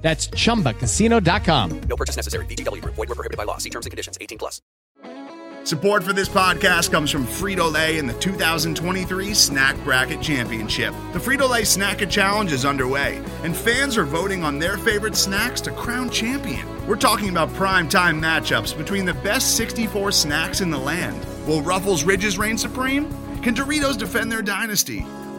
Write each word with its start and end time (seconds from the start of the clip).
That's 0.00 0.28
chumbacasino.com. 0.28 1.80
No 1.82 1.96
purchase 1.96 2.16
necessary. 2.16 2.46
VGW. 2.46 2.80
Void 2.82 2.96
were 2.96 3.06
prohibited 3.06 3.36
by 3.36 3.44
law. 3.44 3.58
See 3.58 3.70
terms 3.70 3.86
and 3.86 3.90
conditions. 3.90 4.16
18 4.20 4.38
plus. 4.38 4.60
Support 5.64 6.02
for 6.02 6.14
this 6.14 6.28
podcast 6.28 6.90
comes 6.90 7.10
from 7.10 7.26
Frito 7.26 7.70
Lay 7.70 7.98
and 7.98 8.08
the 8.08 8.14
2023 8.14 9.34
Snack 9.34 9.76
Bracket 9.84 10.22
Championship. 10.22 10.94
The 11.12 11.18
Frito 11.18 11.48
Lay 11.50 11.64
Snack 11.64 12.00
It 12.00 12.08
Challenge 12.08 12.50
is 12.50 12.64
underway, 12.64 13.22
and 13.44 13.54
fans 13.54 13.98
are 13.98 14.06
voting 14.06 14.42
on 14.42 14.58
their 14.58 14.78
favorite 14.78 15.16
snacks 15.16 15.60
to 15.62 15.70
crown 15.72 16.08
champion. 16.08 16.66
We're 16.86 16.96
talking 16.96 17.28
about 17.28 17.52
prime 17.52 17.90
time 17.90 18.20
matchups 18.20 18.76
between 18.76 19.04
the 19.04 19.12
best 19.14 19.54
64 19.58 20.12
snacks 20.12 20.62
in 20.62 20.70
the 20.70 20.78
land. 20.78 21.26
Will 21.46 21.60
Ruffles 21.60 22.04
Ridges 22.04 22.38
reign 22.38 22.56
supreme? 22.56 23.04
Can 23.42 23.54
Doritos 23.54 23.98
defend 23.98 24.32
their 24.32 24.42
dynasty? 24.42 25.04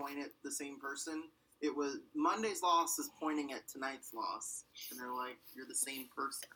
point 0.00 0.18
at 0.18 0.30
the 0.42 0.50
same 0.50 0.78
person? 0.78 1.24
It 1.60 1.76
was 1.76 1.98
Monday's 2.14 2.62
loss 2.62 2.98
is 2.98 3.10
pointing 3.20 3.52
at 3.52 3.68
tonight's 3.68 4.14
loss, 4.14 4.64
and 4.90 4.98
they're 4.98 5.12
like, 5.12 5.38
"You're 5.54 5.66
the 5.66 5.74
same 5.74 6.08
person." 6.14 6.48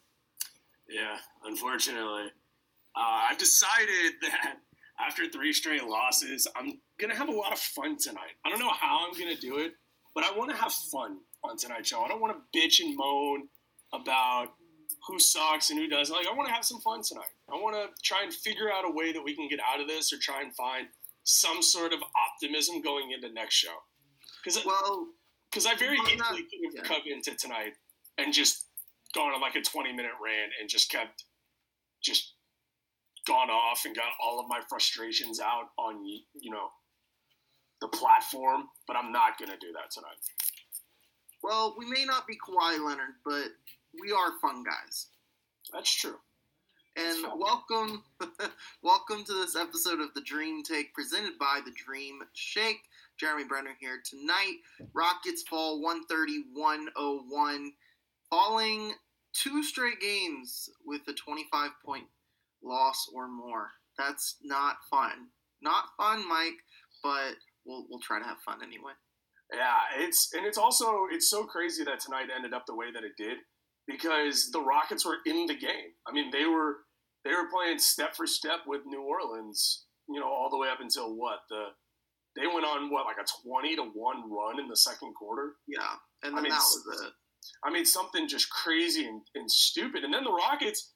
Yeah, 0.89 1.19
unfortunately, 1.45 2.33
uh, 2.97 3.27
I've 3.29 3.39
decided 3.39 4.15
that 4.23 4.57
after 4.99 5.29
three 5.29 5.53
straight 5.53 5.85
losses, 5.85 6.47
I'm 6.57 6.81
gonna 6.99 7.17
have 7.17 7.29
a 7.29 7.33
lot 7.33 7.53
of 7.53 7.59
fun 7.59 7.99
tonight. 7.99 8.37
I 8.45 8.51
don't 8.51 8.61
know 8.61 8.71
how 8.71 9.07
I'm 9.07 9.19
gonna 9.19 9.37
do 9.37 9.59
it, 9.59 9.75
but 10.15 10.25
I 10.25 10.37
want 10.37 10.51
to 10.51 10.57
have 10.57 10.73
fun 10.73 11.19
on 11.43 11.57
tonight's 11.57 11.89
show. 11.89 12.03
I 12.03 12.09
don't 12.09 12.21
want 12.21 12.37
to 12.37 12.59
bitch 12.59 12.81
and 12.81 12.97
moan 12.97 13.49
about 13.93 14.55
who 15.07 15.19
sucks 15.19 15.71
and 15.71 15.79
who 15.79 15.87
doesn't. 15.87 16.15
Like, 16.15 16.27
I 16.27 16.33
want 16.33 16.49
to 16.49 16.55
have 16.55 16.65
some 16.65 16.81
fun 16.81 17.03
tonight. 17.03 17.35
I 17.53 17.57
want 17.57 17.77
to 17.77 18.03
try 18.03 18.23
and 18.23 18.33
figure 18.33 18.73
out 18.73 18.85
a 18.87 18.91
way 18.91 19.13
that 19.13 19.23
we 19.23 19.35
can 19.35 19.49
get 19.49 19.61
out 19.61 19.81
of 19.81 19.89
this, 19.89 20.13
or 20.13 20.17
try 20.17 20.41
and 20.41 20.55
find 20.55 20.89
some 21.25 21.63
sort 21.63 21.93
of 21.93 22.01
optimism 22.15 22.81
going 22.83 23.11
into 23.13 23.33
next 23.33 23.55
show. 23.55 23.75
Because 24.45 24.65
well, 24.65 25.09
because 25.51 25.67
I 25.67 25.75
very 25.75 25.97
easily 25.99 26.17
not- 26.17 26.31
could 26.35 26.43
have 26.65 26.75
yeah. 26.75 26.83
come 26.83 27.03
into 27.07 27.35
tonight 27.35 27.73
and 28.19 28.33
just 28.33 28.67
gone 29.15 29.33
on 29.33 29.41
like 29.41 29.55
a 29.57 29.63
20 29.63 29.93
minute 29.93 30.13
rant 30.23 30.53
and 30.61 30.69
just 30.69 30.91
kept 30.91 31.25
just 32.03 32.35
gone 33.27 33.49
off 33.49 33.83
and 33.87 33.97
got 33.97 34.07
all 34.23 34.39
of 34.41 34.47
my 34.49 34.61
frustrations 34.69 35.41
out 35.41 35.69
on 35.79 36.05
you 36.05 36.51
know 36.51 36.69
the 37.81 37.89
platform 37.89 38.65
but 38.87 38.97
i'm 38.97 39.11
not 39.13 39.39
going 39.39 39.49
to 39.51 39.57
do 39.65 39.73
that 39.73 39.91
tonight 39.91 40.19
Well, 41.43 41.75
we 41.79 41.87
may 41.89 42.05
not 42.05 42.27
be 42.27 42.35
Kawhi 42.37 42.85
Leonard, 42.85 43.15
but 43.25 43.49
we 44.01 44.13
are 44.13 44.33
fun 44.43 44.63
guys. 44.65 45.07
that's 45.73 45.95
true 45.95 46.17
And 46.97 47.27
welcome, 47.37 48.05
welcome 48.83 49.25
to 49.25 49.33
this 49.33 49.57
episode 49.57 50.01
of 50.01 50.15
the 50.15 50.21
Dream 50.21 50.63
Take, 50.63 50.95
presented 50.95 51.39
by 51.39 51.61
the 51.65 51.73
Dream 51.73 52.21
Shake. 52.35 52.83
Jeremy 53.19 53.45
Brener 53.45 53.75
here 53.81 54.01
tonight. 54.05 54.59
Rockets 54.93 55.43
fall 55.43 55.83
130-101, 55.83 57.69
falling 58.31 58.93
two 59.33 59.63
straight 59.63 60.01
games 60.01 60.69
with 60.85 61.01
a 61.09 61.13
25 61.13 61.71
point 61.85 62.05
loss 62.63 63.09
or 63.15 63.29
more. 63.29 63.71
That's 63.99 64.37
not 64.43 64.77
fun. 64.91 65.29
Not 65.63 65.85
fun, 65.97 66.29
Mike, 66.29 66.59
but 67.03 67.35
we'll 67.65 67.87
we'll 67.89 68.01
try 68.01 68.19
to 68.19 68.25
have 68.25 68.39
fun 68.45 68.59
anyway. 68.63 68.93
yeah 69.53 69.75
it's 69.99 70.31
and 70.35 70.47
it's 70.47 70.59
also 70.59 71.07
it's 71.11 71.29
so 71.29 71.45
crazy 71.45 71.85
that 71.85 72.01
tonight 72.01 72.29
ended 72.35 72.53
up 72.53 72.65
the 72.67 72.75
way 72.75 72.87
that 72.93 73.05
it 73.05 73.13
did 73.17 73.39
because 73.87 74.51
the 74.51 74.61
rockets 74.61 75.05
were 75.05 75.19
in 75.27 75.47
the 75.47 75.55
game 75.55 75.93
i 76.07 76.13
mean 76.13 76.31
they 76.31 76.47
were 76.47 76.77
they 77.25 77.31
were 77.31 77.49
playing 77.53 77.79
step 77.79 78.15
for 78.17 78.27
step 78.27 78.61
with 78.67 78.83
new 78.87 79.03
orleans 79.03 79.85
you 80.09 80.21
know 80.21 80.29
all 80.29 80.51
the 80.51 80.59
way 80.59 80.69
up 80.69 80.81
until 80.81 81.15
what 81.15 81.41
the 81.49 81.65
they 82.37 82.47
went 82.47 82.67
on 82.67 82.91
what 82.91 83.07
like 83.07 83.17
a 83.17 83.49
20 83.49 83.77
to 83.77 83.83
1 83.83 84.31
run 84.31 84.61
in 84.61 84.69
the 84.69 84.77
second 84.77 85.15
quarter 85.15 85.55
Yeah, 85.69 85.97
and 86.23 86.37
I 86.37 86.43
mean, 86.43 86.51
that 86.51 86.59
was 86.59 87.01
it. 87.05 87.13
I 87.65 87.71
mean, 87.71 87.85
something 87.85 88.29
just 88.29 88.51
crazy 88.51 89.07
and, 89.07 89.21
and 89.35 89.51
stupid. 89.51 90.05
And 90.05 90.13
then 90.13 90.25
the 90.25 90.33
Rockets, 90.33 90.93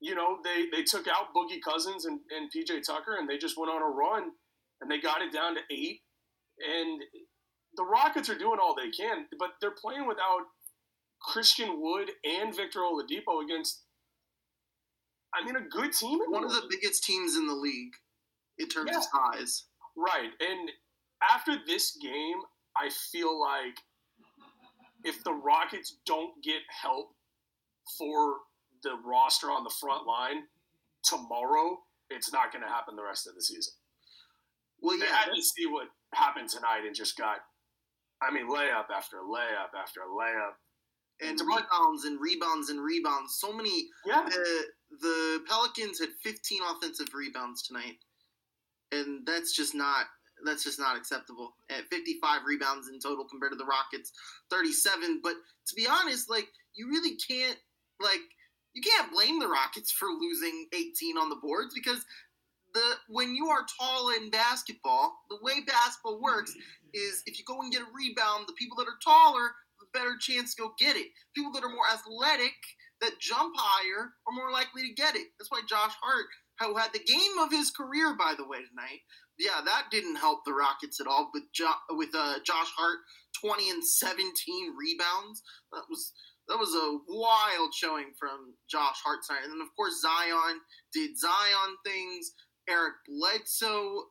you 0.00 0.14
know, 0.14 0.38
they, 0.44 0.66
they 0.72 0.82
took 0.82 1.06
out 1.06 1.34
Boogie 1.36 1.60
Cousins 1.62 2.06
and, 2.06 2.20
and 2.30 2.50
PJ 2.50 2.82
Tucker 2.86 3.16
and 3.18 3.28
they 3.28 3.38
just 3.38 3.58
went 3.58 3.70
on 3.70 3.82
a 3.82 3.86
run 3.86 4.30
and 4.80 4.90
they 4.90 5.00
got 5.00 5.22
it 5.22 5.32
down 5.32 5.54
to 5.54 5.60
eight. 5.70 6.00
And 6.58 7.02
the 7.76 7.84
Rockets 7.84 8.28
are 8.28 8.38
doing 8.38 8.58
all 8.60 8.74
they 8.74 8.90
can, 8.90 9.26
but 9.38 9.50
they're 9.60 9.70
playing 9.70 10.06
without 10.06 10.42
Christian 11.22 11.80
Wood 11.80 12.10
and 12.24 12.54
Victor 12.54 12.80
Oladipo 12.80 13.44
against, 13.44 13.84
I 15.34 15.44
mean, 15.44 15.56
a 15.56 15.60
good 15.60 15.92
team. 15.92 16.18
One 16.28 16.44
of 16.44 16.50
the 16.50 16.66
biggest 16.68 17.04
teams 17.04 17.36
in 17.36 17.46
the 17.46 17.54
league 17.54 17.94
in 18.58 18.68
terms 18.68 18.90
Yeah. 18.92 18.98
of 18.98 19.04
size. 19.04 19.64
Right. 19.96 20.30
And 20.40 20.70
after 21.22 21.56
this 21.66 21.96
game, 21.96 22.42
I 22.76 22.90
feel 22.90 23.38
like 23.40 23.78
if 25.04 25.22
the 25.24 25.32
Rockets 25.32 25.96
don't 26.04 26.42
get 26.42 26.62
help 26.68 27.14
for 27.98 28.40
the 28.82 28.94
roster 29.04 29.50
on 29.50 29.64
the 29.64 29.70
front 29.70 30.06
line 30.06 30.48
tomorrow, 31.04 31.78
it's 32.10 32.32
not 32.32 32.52
going 32.52 32.62
to 32.62 32.68
happen 32.68 32.96
the 32.96 33.02
rest 33.02 33.26
of 33.26 33.34
the 33.34 33.42
season. 33.42 33.74
Well, 34.80 34.96
yeah. 34.98 35.04
They 35.06 35.10
had 35.12 35.30
to 35.34 35.42
see 35.42 35.66
what 35.66 35.88
happened 36.14 36.48
tonight 36.48 36.84
and 36.86 36.94
just 36.94 37.16
got, 37.16 37.38
I 38.22 38.30
mean, 38.30 38.48
layup 38.48 38.90
after 38.90 39.18
layup 39.18 39.74
after 39.78 40.00
layup. 40.00 40.54
and 41.20 41.38
rebounds 41.40 42.04
and 42.04 42.18
rebounds 42.20 42.70
and 42.70 42.82
rebounds. 42.82 43.36
So 43.38 43.52
many. 43.52 43.88
Yeah. 44.06 44.26
The, 44.28 44.64
the 44.90 45.42
Pelicans 45.48 46.00
had 46.00 46.10
15 46.22 46.60
offensive 46.74 47.08
rebounds 47.14 47.62
tonight, 47.62 47.98
and 48.92 49.26
that's 49.26 49.54
just 49.54 49.74
not 49.74 50.06
that's 50.44 50.64
just 50.64 50.78
not 50.78 50.96
acceptable. 50.96 51.54
At 51.68 51.88
55 51.90 52.40
rebounds 52.46 52.88
in 52.88 52.98
total 52.98 53.24
compared 53.24 53.52
to 53.52 53.58
the 53.58 53.64
Rockets 53.64 54.12
37. 54.50 55.20
But 55.22 55.34
to 55.66 55.74
be 55.74 55.86
honest, 55.86 56.30
like 56.30 56.48
you 56.74 56.88
really 56.88 57.16
can't 57.16 57.58
like 58.00 58.20
you 58.74 58.82
can't 58.82 59.12
blame 59.12 59.38
the 59.38 59.48
Rockets 59.48 59.90
for 59.90 60.08
losing 60.08 60.66
18 60.72 61.18
on 61.18 61.28
the 61.28 61.36
boards 61.36 61.74
because 61.74 62.04
the 62.72 62.94
when 63.08 63.34
you 63.34 63.48
are 63.48 63.66
tall 63.78 64.10
in 64.10 64.30
basketball, 64.30 65.12
the 65.28 65.38
way 65.42 65.60
basketball 65.66 66.20
works 66.20 66.54
is 66.94 67.22
if 67.26 67.38
you 67.38 67.44
go 67.44 67.60
and 67.60 67.72
get 67.72 67.82
a 67.82 67.86
rebound, 67.94 68.46
the 68.46 68.54
people 68.54 68.76
that 68.78 68.88
are 68.88 68.98
taller 69.02 69.42
have 69.42 69.88
a 69.88 69.98
better 69.98 70.16
chance 70.18 70.54
to 70.54 70.62
go 70.62 70.72
get 70.78 70.96
it. 70.96 71.08
People 71.34 71.52
that 71.52 71.64
are 71.64 71.68
more 71.68 71.88
athletic 71.92 72.54
that 73.00 73.20
jump 73.20 73.54
higher 73.56 74.12
are 74.26 74.34
more 74.34 74.50
likely 74.50 74.82
to 74.82 74.94
get 74.94 75.16
it. 75.16 75.28
That's 75.38 75.50
why 75.50 75.62
Josh 75.68 75.94
Hart, 76.02 76.26
who 76.60 76.76
had 76.76 76.92
the 76.92 76.98
game 76.98 77.38
of 77.40 77.50
his 77.50 77.70
career, 77.70 78.14
by 78.18 78.34
the 78.36 78.46
way, 78.46 78.58
tonight. 78.58 79.00
Yeah, 79.38 79.60
that 79.64 79.86
didn't 79.90 80.16
help 80.16 80.44
the 80.44 80.52
Rockets 80.52 81.00
at 81.00 81.06
all. 81.06 81.30
With 81.32 81.44
jo- 81.54 81.82
with 81.90 82.10
uh, 82.14 82.38
Josh 82.44 82.70
Hart, 82.76 82.98
twenty 83.40 83.70
and 83.70 83.84
seventeen 83.84 84.74
rebounds. 84.76 85.42
That 85.72 85.84
was 85.88 86.12
that 86.48 86.58
was 86.58 86.74
a 86.74 86.98
wild 87.08 87.72
showing 87.72 88.12
from 88.18 88.54
Josh 88.68 89.00
Hart 89.04 89.20
tonight. 89.26 89.44
And 89.44 89.52
then 89.52 89.60
of 89.60 89.74
course 89.76 90.02
Zion 90.02 90.60
did 90.92 91.16
Zion 91.16 91.76
things. 91.86 92.32
Eric 92.68 92.94
Bledsoe, 93.08 94.04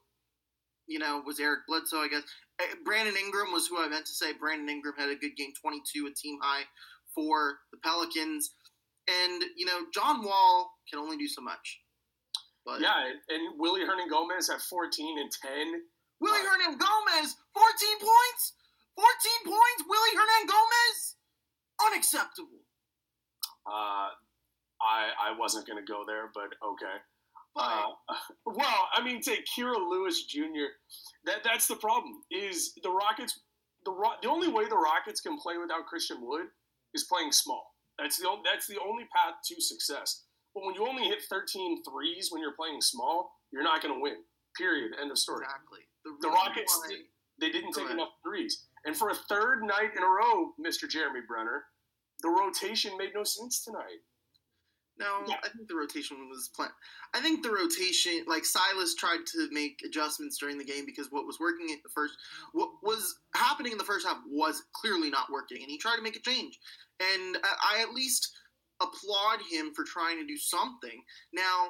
you 0.88 1.00
know, 1.00 1.22
was 1.26 1.40
Eric 1.40 1.60
Bledsoe, 1.68 2.02
I 2.02 2.08
guess. 2.08 2.24
Eh, 2.60 2.76
Brandon 2.84 3.16
Ingram 3.16 3.52
was 3.54 3.68
who 3.68 3.78
I 3.82 3.88
meant 3.88 4.06
to 4.06 4.14
say. 4.14 4.34
Brandon 4.34 4.70
Ingram 4.70 4.96
had 4.98 5.10
a 5.10 5.16
good 5.16 5.36
game, 5.38 5.54
22, 5.62 6.08
a 6.08 6.14
team 6.14 6.40
high 6.42 6.64
for 7.16 7.60
the 7.72 7.78
Pelicans. 7.84 8.52
And, 9.10 9.44
you 9.56 9.66
know, 9.66 9.86
John 9.94 10.24
Wall 10.24 10.72
can 10.90 11.00
only 11.00 11.18
do 11.18 11.28
so 11.28 11.42
much. 11.42 11.82
But 12.66 12.82
Yeah, 12.82 13.10
and, 13.30 13.58
Willy 13.58 13.82
Hernangomez 13.82 14.50
at 14.54 14.62
14 14.62 15.20
and 15.20 15.32
10. 15.32 15.52
Willy 16.22 16.40
Hernangomez, 16.40 17.34
14 17.56 18.00
points! 18.00 18.54
14 18.96 19.06
points, 19.46 19.82
Willy 19.88 20.14
Hernangomez! 20.18 21.16
Unacceptable. 21.88 22.60
Uh, 23.66 24.12
I 24.82 25.12
I 25.20 25.38
wasn't 25.38 25.68
going 25.68 25.84
to 25.84 25.92
go 25.92 26.04
there, 26.06 26.32
but 26.34 26.50
okay. 26.66 26.98
But 27.56 27.62
Uh, 27.62 28.16
well, 28.46 28.88
I 28.94 29.04
mean, 29.04 29.22
take 29.22 29.46
Kira 29.46 29.78
Lewis 29.78 30.26
Jr. 30.26 30.76
That 31.26 31.44
that's 31.44 31.68
the 31.68 31.76
problem. 31.76 32.24
Is 32.32 32.74
the 32.84 32.92
Rockets 32.92 33.40
the 33.86 33.94
the 34.22 34.30
only 34.30 34.48
way 34.48 34.68
the 34.68 34.78
Rockets 34.78 35.22
can 35.22 35.38
play 35.38 35.58
without 35.58 35.86
Christian 35.86 36.18
Wood 36.22 36.48
is 36.94 37.06
playing 37.06 37.32
small. 37.32 37.69
That's 38.00 38.18
the 38.18 38.28
only, 38.28 38.42
that's 38.50 38.68
the 38.68 38.78
only 38.80 39.04
path 39.16 39.36
to 39.48 39.62
success. 39.62 40.24
But 40.56 40.64
when 40.66 40.76
you 40.76 40.88
only 40.88 41.04
hit 41.04 41.22
13 41.30 41.84
threes 41.84 42.30
when 42.32 42.42
you're 42.42 42.56
playing 42.56 42.82
small, 42.82 43.32
you're 43.52 43.64
not 43.64 43.82
going 43.84 43.94
to 43.94 44.02
win. 44.02 44.18
Period. 44.58 44.94
End 45.00 45.12
of 45.12 45.18
story. 45.18 45.46
exactly. 45.46 45.80
The 46.06 46.12
reason 46.28 46.32
Rockets 46.32 46.80
why- 46.88 47.04
they 47.40 47.50
didn't 47.52 47.72
take 47.74 47.86
ahead. 47.86 47.96
enough 47.96 48.10
threes, 48.24 48.66
and 48.86 48.96
for 48.98 49.10
a 49.10 49.16
third 49.16 49.64
night 49.64 49.96
in 49.96 50.04
a 50.04 50.08
row, 50.08 50.52
Mr. 50.60 50.90
Jeremy 50.90 51.22
Brener, 51.30 51.62
the 52.22 52.30
rotation 52.30 52.98
made 52.98 53.12
no 53.16 53.24
sense 53.24 53.64
tonight. 53.64 54.00
No, 55.00 55.24
Yeah. 55.28 55.38
I 55.44 55.50
think 55.50 55.68
the 55.68 55.76
rotation 55.76 56.30
was 56.30 56.50
planned. 56.50 56.74
I 57.14 57.22
think 57.22 57.42
the 57.42 57.52
rotation, 57.52 58.26
like 58.28 58.44
Silas 58.44 58.96
tried 58.96 59.26
to 59.28 59.50
make 59.52 59.82
adjustments 59.86 60.38
during 60.38 60.58
the 60.58 60.66
game 60.66 60.86
because 60.86 61.08
what 61.10 61.26
was 61.26 61.40
working 61.40 61.72
at 61.72 61.82
the 61.84 61.90
first, 61.90 62.16
what 62.52 62.70
was 62.84 63.20
happening 63.34 63.72
in 63.72 63.78
the 63.78 63.84
first 63.84 64.06
half 64.06 64.18
was 64.30 64.64
clearly 64.74 65.10
not 65.10 65.32
working, 65.32 65.62
and 65.62 65.72
he 65.72 65.78
tried 65.78 65.96
to 65.96 66.02
make 66.02 66.18
a 66.18 66.22
change. 66.22 66.60
And 67.00 67.38
I, 67.44 67.78
I 67.78 67.82
at 67.82 67.94
least 67.94 68.30
applaud 68.82 69.40
him 69.50 69.74
for 69.74 69.84
trying 69.86 70.18
to 70.20 70.26
do 70.28 70.38
something. 70.38 71.04
Now, 71.34 71.70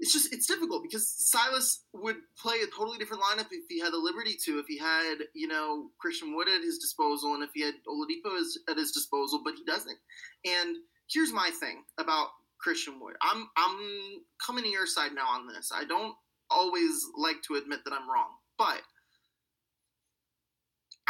it's 0.00 0.12
just 0.12 0.32
it's 0.32 0.46
difficult 0.46 0.82
because 0.82 1.06
Silas 1.08 1.84
would 1.92 2.16
play 2.36 2.56
a 2.62 2.66
totally 2.74 2.98
different 2.98 3.22
lineup 3.22 3.48
if 3.52 3.64
he 3.68 3.78
had 3.78 3.92
the 3.92 3.98
liberty 3.98 4.34
to, 4.44 4.58
if 4.58 4.66
he 4.66 4.78
had 4.78 5.18
you 5.34 5.46
know 5.46 5.90
Christian 5.98 6.34
Wood 6.34 6.48
at 6.48 6.62
his 6.62 6.78
disposal, 6.78 7.34
and 7.34 7.44
if 7.44 7.50
he 7.54 7.60
had 7.62 7.74
Oladipo 7.86 8.40
at 8.68 8.78
his 8.78 8.92
disposal, 8.92 9.42
but 9.44 9.54
he 9.54 9.64
doesn't. 9.64 9.98
And 10.44 10.76
here's 11.12 11.32
my 11.32 11.50
thing 11.50 11.82
about 11.98 12.28
Christian 12.58 13.00
Wood. 13.00 13.14
I'm 13.22 13.48
I'm 13.56 14.22
coming 14.44 14.64
to 14.64 14.70
your 14.70 14.86
side 14.86 15.12
now 15.14 15.28
on 15.28 15.46
this. 15.46 15.72
I 15.74 15.84
don't 15.84 16.14
always 16.50 17.06
like 17.16 17.42
to 17.48 17.54
admit 17.54 17.80
that 17.84 17.92
I'm 17.92 18.10
wrong, 18.10 18.30
but 18.58 18.82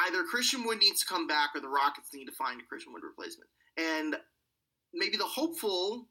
either 0.07 0.23
Christian 0.25 0.65
Wood 0.65 0.79
needs 0.79 1.01
to 1.01 1.07
come 1.07 1.27
back 1.27 1.51
or 1.55 1.61
the 1.61 1.69
Rockets 1.69 2.15
need 2.15 2.27
to 2.27 2.33
find 2.33 2.61
a 2.61 2.65
Christian 2.65 2.93
Wood 2.93 3.03
replacement. 3.03 3.51
And 3.77 4.17
maybe 4.95 5.17
the 5.17 5.25
hopefulness, 5.25 6.07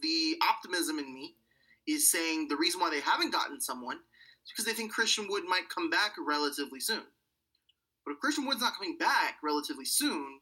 the 0.00 0.36
optimism 0.42 0.98
in 0.98 1.12
me 1.14 1.34
is 1.86 2.10
saying 2.10 2.48
the 2.48 2.56
reason 2.56 2.80
why 2.80 2.90
they 2.90 3.00
haven't 3.00 3.32
gotten 3.32 3.60
someone 3.60 3.96
is 3.96 4.52
because 4.52 4.64
they 4.64 4.72
think 4.72 4.92
Christian 4.92 5.26
Wood 5.28 5.44
might 5.48 5.68
come 5.68 5.90
back 5.90 6.14
relatively 6.18 6.80
soon. 6.80 7.02
But 8.04 8.12
if 8.12 8.20
Christian 8.20 8.46
Wood's 8.46 8.60
not 8.60 8.76
coming 8.76 8.96
back 8.98 9.36
relatively 9.42 9.84
soon, 9.84 10.40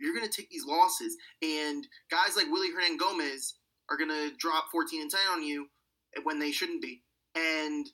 you're 0.00 0.14
going 0.14 0.28
to 0.28 0.34
take 0.34 0.50
these 0.50 0.66
losses. 0.66 1.16
And 1.42 1.86
guys 2.10 2.36
like 2.36 2.46
Willy 2.50 2.68
Hernangomez 2.68 3.54
are 3.90 3.96
going 3.96 4.10
to 4.10 4.30
drop 4.38 4.66
14 4.70 5.02
and 5.02 5.10
10 5.10 5.20
on 5.32 5.42
you 5.42 5.68
when 6.24 6.38
they 6.38 6.50
shouldn't 6.50 6.82
be. 6.82 7.02
And 7.34 7.86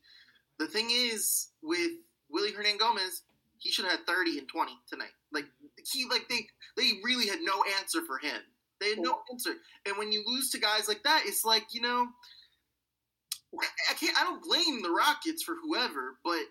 the 0.58 0.66
thing 0.66 0.88
is, 0.90 1.49
with 1.62 1.93
Willy 2.31 2.52
Hernangomez, 2.52 3.22
he 3.58 3.70
should 3.70 3.84
have 3.84 3.99
had 3.99 4.06
30 4.06 4.38
and 4.38 4.49
20 4.49 4.72
tonight. 4.88 5.12
Like 5.32 5.46
he, 5.93 6.06
like 6.08 6.28
they, 6.28 6.46
they 6.76 7.00
really 7.04 7.26
had 7.26 7.40
no 7.43 7.64
answer 7.78 8.00
for 8.06 8.19
him. 8.19 8.40
They 8.81 8.90
had 8.90 8.98
no 8.98 9.20
answer. 9.31 9.55
And 9.87 9.96
when 9.96 10.10
you 10.10 10.25
lose 10.26 10.50
to 10.50 10.58
guys 10.58 10.88
like 10.88 11.05
that, 11.05 11.22
it's 11.25 11.44
like 11.44 11.66
you 11.72 11.81
know, 11.81 12.08
I, 13.90 13.94
can't. 13.94 14.16
I 14.19 14.25
don't 14.25 14.43
blame 14.43 14.82
the 14.82 14.90
Rockets 14.90 15.43
for 15.43 15.55
whoever, 15.62 16.16
but 16.25 16.43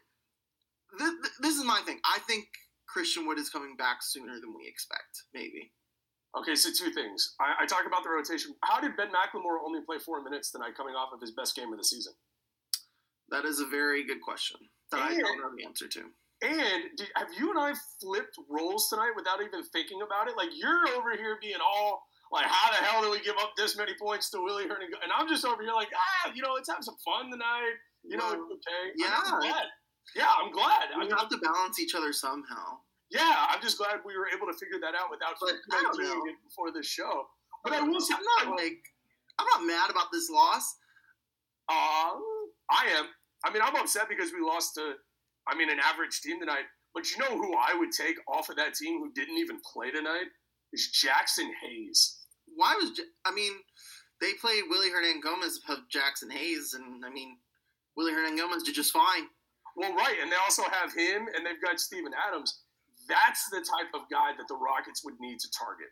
th- 0.98 1.12
th- 1.22 1.34
this 1.42 1.58
is 1.58 1.66
my 1.66 1.82
thing. 1.86 2.00
I 2.06 2.20
think 2.20 2.46
Christian 2.92 3.26
Wood 3.26 3.40
is 3.40 3.50
coming 3.50 3.76
back 3.78 4.04
sooner 4.04 4.40
than 4.40 4.54
we 4.56 4.68
expect. 4.68 5.24
Maybe. 5.34 5.72
Okay, 6.38 6.56
so 6.56 6.70
two 6.72 6.92
things. 6.92 7.36
I, 7.40 7.64
I 7.64 7.66
talk 7.66 7.86
about 7.88 8.04
the 8.04 8.10
rotation. 8.10 8.52
How 8.64 8.80
did 8.80 8.96
Ben 8.96 9.08
McLemore 9.08 9.64
only 9.66 9.80
play 9.86 9.98
four 10.00 10.24
minutes 10.24 10.52
tonight, 10.52 10.76
coming 10.76 10.96
off 10.96 11.12
of 11.14 11.20
his 11.20 11.32
best 11.32 11.56
game 11.56 11.72
of 11.72 11.78
the 11.80 11.84
season? 11.84 12.14
That 13.30 13.46
is 13.46 13.60
a 13.60 13.66
very 13.66 14.06
good 14.06 14.22
question 14.22 14.58
that 14.92 15.00
I 15.00 15.16
don't 15.16 15.40
know 15.40 15.52
the 15.56 15.66
answer 15.66 15.88
to. 15.88 16.04
And 16.42 16.84
did, 16.98 17.08
have 17.16 17.28
you 17.38 17.52
and 17.52 17.60
I 17.60 17.74
flipped 18.02 18.36
roles 18.50 18.90
tonight 18.90 19.12
without 19.16 19.40
even 19.44 19.64
thinking 19.72 20.02
about 20.02 20.28
it? 20.28 20.36
Like 20.36 20.50
you're 20.52 20.88
over 20.98 21.16
here 21.16 21.38
being 21.40 21.62
all 21.64 22.04
like, 22.32 22.46
"How 22.46 22.72
the 22.72 22.84
hell 22.84 23.02
did 23.04 23.12
we 23.12 23.22
give 23.22 23.36
up 23.40 23.54
this 23.56 23.78
many 23.78 23.94
points 24.02 24.32
to 24.32 24.42
Willie 24.42 24.68
Hernan?" 24.68 24.90
And 25.04 25.12
I'm 25.16 25.30
just 25.30 25.46
over 25.46 25.62
here 25.62 25.74
like, 25.74 25.90
"Ah, 25.96 26.32
you 26.34 26.42
know, 26.42 26.54
let's 26.54 26.70
have 26.70 26.84
some 26.84 26.98
fun 27.06 27.30
tonight. 27.30 27.76
You 28.04 28.18
know, 28.18 28.26
Well, 28.26 28.48
it's 28.52 28.68
okay." 28.68 28.92
yeah. 29.48 29.64
Yeah, 30.16 30.28
I'm 30.42 30.52
glad. 30.52 30.90
We 31.00 31.10
have 31.10 31.30
to 31.30 31.38
balance 31.38 31.80
each 31.80 31.96
other 31.96 32.12
somehow. 32.14 32.80
yeah, 33.10 33.48
I'm 33.50 33.62
just 33.62 33.78
glad 33.78 34.00
we 34.06 34.18
were 34.18 34.28
able 34.36 34.48
to 34.48 34.58
figure 34.58 34.80
that 34.82 34.96
out 34.96 35.10
without 35.10 35.36
But 35.40 35.54
you 35.54 35.60
I 35.72 35.82
know, 35.84 35.92
don't 35.92 35.98
doing 35.98 36.36
it 36.36 36.44
before 36.44 36.72
this 36.72 36.88
show. 36.88 37.28
But 37.64 37.74
I 37.74 37.82
will 37.82 38.02
say, 38.02 38.16
I'm 38.16 38.48
not 38.48 38.58
like 38.58 38.80
I'm 39.40 39.48
not 39.54 39.66
mad 39.68 39.90
about 39.90 40.08
this 40.12 40.30
loss. 40.30 40.76
Uh, 41.70 42.18
I 42.70 42.88
am. 42.98 43.06
I 43.46 43.52
mean, 43.54 43.62
I'm 43.64 43.76
upset 43.76 44.10
because 44.10 44.32
we 44.34 44.42
lost 44.42 44.76
to, 44.76 44.94
I 45.48 45.56
mean, 45.56 45.70
an 45.70 45.80
average 45.80 46.22
team 46.22 46.40
tonight. 46.40 46.66
But 46.94 47.10
you 47.10 47.18
know 47.20 47.38
who 47.38 47.56
I 47.56 47.74
would 47.78 47.92
take 47.92 48.18
off 48.28 48.50
of 48.50 48.58
that 48.58 48.74
team 48.76 49.00
who 49.00 49.12
didn't 49.14 49.38
even 49.38 49.60
play 49.72 49.92
tonight 49.92 50.28
is 50.74 50.92
Jaxson 50.94 51.50
Hayes. 51.62 52.18
Why 52.56 52.76
was 52.76 53.00
I 53.26 53.32
mean, 53.34 53.54
they 54.20 54.34
played 54.34 54.64
Willy 54.70 54.90
Hernangomez 54.90 55.58
of 55.70 55.80
Jaxson 55.94 56.32
Hayes, 56.32 56.74
and 56.74 57.06
I 57.06 57.10
mean, 57.10 57.38
Willy 57.96 58.12
Hernangomez 58.12 58.64
did 58.66 58.76
just 58.76 58.92
fine. 58.92 59.28
Well, 59.76 59.94
right, 59.96 60.16
and 60.22 60.32
they 60.32 60.36
also 60.36 60.64
have 60.64 60.94
him, 60.94 61.28
and 61.36 61.46
they've 61.46 61.62
got 61.62 61.80
Steven 61.80 62.12
Adams. 62.28 62.62
That's 63.08 63.50
the 63.50 63.60
type 63.60 63.92
of 63.94 64.10
guy 64.12 64.32
that 64.38 64.48
the 64.48 64.56
Rockets 64.56 65.04
would 65.04 65.20
need 65.20 65.40
to 65.40 65.50
target, 65.52 65.88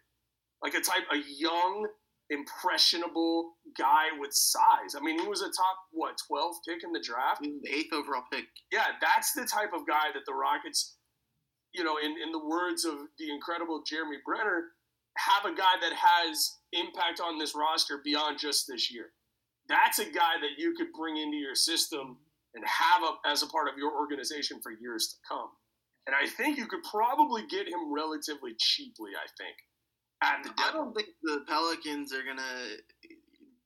like 0.61 0.73
a 0.73 0.81
type, 0.81 1.03
a 1.11 1.17
young, 1.17 1.87
impressionable 2.29 3.53
guy 3.77 4.05
with 4.19 4.33
size. 4.33 4.95
I 4.95 4.99
mean, 4.99 5.19
he 5.19 5.27
was 5.27 5.41
a 5.41 5.47
top 5.47 5.77
what 5.91 6.19
twelve 6.27 6.55
pick 6.67 6.83
in 6.83 6.91
the 6.91 7.01
draft. 7.01 7.43
He 7.43 7.51
was 7.51 7.61
the 7.63 7.73
eighth 7.73 7.93
overall 7.93 8.23
pick. 8.31 8.45
yeah, 8.71 8.87
that's 9.01 9.33
the 9.33 9.45
type 9.45 9.73
of 9.73 9.87
guy 9.87 10.11
that 10.13 10.23
the 10.27 10.33
Rockets, 10.33 10.97
you 11.73 11.83
know, 11.83 11.97
in, 11.97 12.11
in 12.11 12.31
the 12.31 12.45
words 12.45 12.85
of 12.85 12.95
the 13.17 13.31
incredible 13.33 13.81
Jeremy 13.85 14.17
Brener, 14.27 14.61
have 15.17 15.51
a 15.51 15.55
guy 15.55 15.75
that 15.81 15.93
has 15.93 16.57
impact 16.73 17.19
on 17.19 17.39
this 17.39 17.55
roster 17.55 17.99
beyond 18.03 18.39
just 18.39 18.67
this 18.67 18.91
year. 18.91 19.07
That's 19.67 19.99
a 19.99 20.05
guy 20.05 20.37
that 20.41 20.57
you 20.57 20.73
could 20.77 20.93
bring 20.97 21.17
into 21.17 21.37
your 21.37 21.55
system 21.55 22.17
and 22.55 22.63
have 22.65 23.03
a, 23.03 23.27
as 23.29 23.43
a 23.43 23.47
part 23.47 23.67
of 23.67 23.77
your 23.77 23.93
organization 23.97 24.59
for 24.61 24.71
years 24.71 25.07
to 25.09 25.17
come. 25.27 25.49
and 26.07 26.15
I 26.15 26.25
think 26.27 26.57
you 26.57 26.65
could 26.65 26.81
probably 26.89 27.43
get 27.47 27.67
him 27.67 27.93
relatively 27.93 28.55
cheaply. 28.57 29.11
I 29.15 29.27
think 29.37 29.55
at 30.23 30.43
the 30.43 30.51
I 30.63 30.71
don't 30.73 30.93
think 30.93 31.09
the 31.21 31.41
Pelicans 31.47 32.11
are 32.13 32.23
gonna 32.23 32.77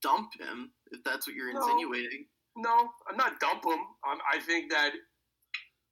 dump 0.02 0.30
him 0.40 0.72
if 0.92 1.04
that's 1.04 1.26
what 1.28 1.36
you're 1.36 1.54
No. 1.54 1.62
insinuating. 1.62 2.28
No, 2.58 2.90
I'm 3.10 3.16
not 3.18 3.40
dump 3.40 3.64
him. 3.66 3.80
Um, 4.08 4.20
I 4.32 4.40
think 4.40 4.70
that 4.72 4.92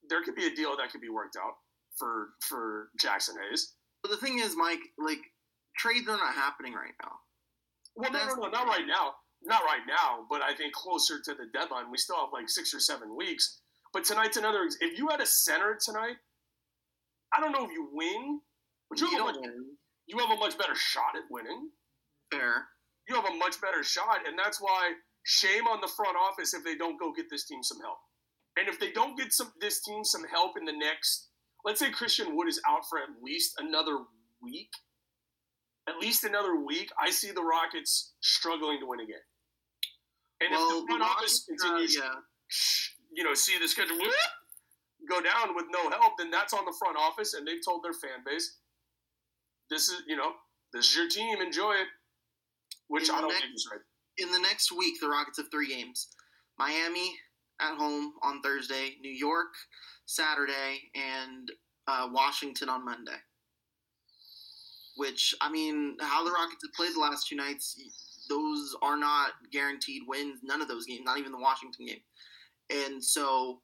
there 0.10 0.22
could 0.24 0.36
be 0.36 0.46
a 0.48 0.54
deal 0.56 0.76
that 0.78 0.92
could 0.92 1.02
be 1.02 1.10
worked 1.10 1.38
out 1.38 1.56
for 1.98 2.34
for 2.42 2.90
Jaxson 3.02 3.36
Hayes. 3.42 3.76
But 4.04 4.12
the 4.12 4.18
thing 4.18 4.40
is, 4.40 4.56
Mike, 4.58 4.82
like 4.98 5.22
trades 5.78 6.08
are 6.10 6.18
not 6.18 6.34
happening 6.36 6.74
right 6.74 6.94
now. 7.02 7.12
Well, 7.96 8.12
no, 8.12 8.26
no, 8.26 8.36
no, 8.36 8.50
not 8.50 8.68
right 8.68 8.86
now. 8.88 9.16
Not 9.44 9.64
right 9.64 9.82
now, 9.88 10.26
but 10.30 10.42
I 10.42 10.54
think 10.54 10.74
closer 10.74 11.16
to 11.24 11.34
the 11.34 11.48
deadline. 11.54 11.90
We 11.92 11.98
still 11.98 12.18
have 12.18 12.30
like 12.32 12.48
six 12.50 12.74
or 12.74 12.80
seven 12.80 13.16
weeks. 13.16 13.60
But 13.94 14.04
tonight's 14.06 14.38
another. 14.38 14.68
If 14.80 14.98
you 14.98 15.08
had 15.10 15.20
a 15.20 15.26
center 15.26 15.78
tonight, 15.84 16.16
I 17.36 17.42
don't 17.42 17.52
know 17.52 17.66
if 17.66 17.72
you 17.72 17.90
win, 17.92 18.40
but 18.90 19.00
you 19.00 19.08
You 19.10 19.18
have, 19.18 19.22
a 19.22 19.34
much, 19.34 19.42
win. 19.42 19.66
you 20.08 20.18
have 20.20 20.30
a 20.32 20.38
much 20.40 20.58
better 20.58 20.76
shot 20.76 21.16
at 21.16 21.24
winning. 21.30 21.70
Fair. 22.32 22.68
You 23.10 23.16
have 23.16 23.26
a 23.26 23.36
much 23.36 23.60
better 23.60 23.84
shot, 23.84 24.20
and 24.28 24.38
that's 24.38 24.62
why 24.62 24.92
shame 25.24 25.68
on 25.68 25.82
the 25.82 25.88
front 25.88 26.16
office 26.18 26.54
if 26.54 26.64
they 26.64 26.76
don't 26.76 27.00
go 27.00 27.12
get 27.12 27.30
this 27.30 27.46
team 27.46 27.64
some 27.64 27.80
help. 27.82 27.98
And 28.58 28.68
if 28.68 28.80
they 28.80 28.92
don't 28.92 29.18
get 29.18 29.34
some 29.34 29.52
this 29.60 29.82
team 29.82 30.04
some 30.04 30.26
help 30.30 30.58
in 30.58 30.66
the 30.66 30.72
next, 30.78 31.30
let's 31.66 31.80
say 31.80 31.90
Christian 31.90 32.36
Wood 32.36 32.48
is 32.48 32.62
out 32.68 32.88
for 32.90 33.00
at 33.00 33.10
least 33.24 33.56
another 33.60 33.98
week, 34.42 34.70
at 35.88 35.98
least 35.98 36.24
another 36.24 36.56
week, 36.56 36.92
I 37.02 37.10
see 37.10 37.32
the 37.32 37.42
Rockets 37.44 38.14
struggling 38.22 38.80
to 38.82 38.86
win 38.86 39.00
again. 39.00 39.22
And 40.42 40.52
well, 40.52 40.80
if 40.80 40.82
the 40.82 40.88
front 40.88 41.04
office 41.04 41.46
Rockets, 41.48 41.64
uh, 41.64 41.68
continues, 41.68 41.96
yeah. 41.96 42.16
you 43.14 43.24
know, 43.24 43.34
see 43.34 43.58
the 43.60 43.68
schedule 43.68 43.98
go 45.10 45.22
down 45.22 45.56
with 45.56 45.66
no 45.72 45.90
help, 45.90 46.18
then 46.18 46.32
that's 46.32 46.54
on 46.54 46.66
the 46.66 46.76
front 46.78 46.98
office, 46.98 47.34
and 47.34 47.48
they've 47.48 47.64
told 47.64 47.84
their 47.84 47.94
fan 47.94 48.24
base, 48.26 48.58
"This 49.70 49.90
is, 49.90 50.02
you 50.08 50.16
know, 50.16 50.34
this 50.74 50.90
is 50.90 50.96
your 50.96 51.08
team. 51.10 51.42
Enjoy 51.42 51.74
it." 51.74 51.88
Which 52.88 53.10
In 53.10 53.16
I 53.16 53.22
don't 53.22 53.30
next- 53.30 53.42
think 53.42 53.56
is 53.56 53.70
right. 53.72 53.82
in 54.18 54.32
the 54.32 54.40
next 54.40 54.72
week, 54.72 55.00
the 55.00 55.08
Rockets 55.10 55.38
have 55.38 55.50
three 55.52 55.68
games: 55.68 56.10
Miami 56.58 57.20
at 57.60 57.78
home 57.78 58.14
on 58.24 58.42
Thursday, 58.42 58.98
New 59.02 59.12
York 59.12 59.54
Saturday, 60.06 60.92
and 60.96 61.52
uh, 61.88 62.10
Washington 62.12 62.70
on 62.70 62.84
Monday. 62.84 63.18
Which 64.98 65.34
I 65.40 65.50
mean, 65.50 65.98
how 66.02 66.24
the 66.26 66.32
Rockets 66.32 66.64
have 66.64 66.74
played 66.74 66.94
the 66.96 67.00
last 67.00 67.28
two 67.28 67.36
nights, 67.36 67.78
those 68.32 68.76
are 68.82 68.98
not 68.98 69.32
guaranteed 69.52 70.04
wins. 70.08 70.40
None 70.42 70.62
of 70.62 70.70
those 70.70 70.86
games, 70.86 71.02
not 71.04 71.20
even 71.20 71.34
the 71.34 71.38
Washington 71.38 71.86
game. 71.86 72.02
And 72.70 73.04
so 73.04 73.60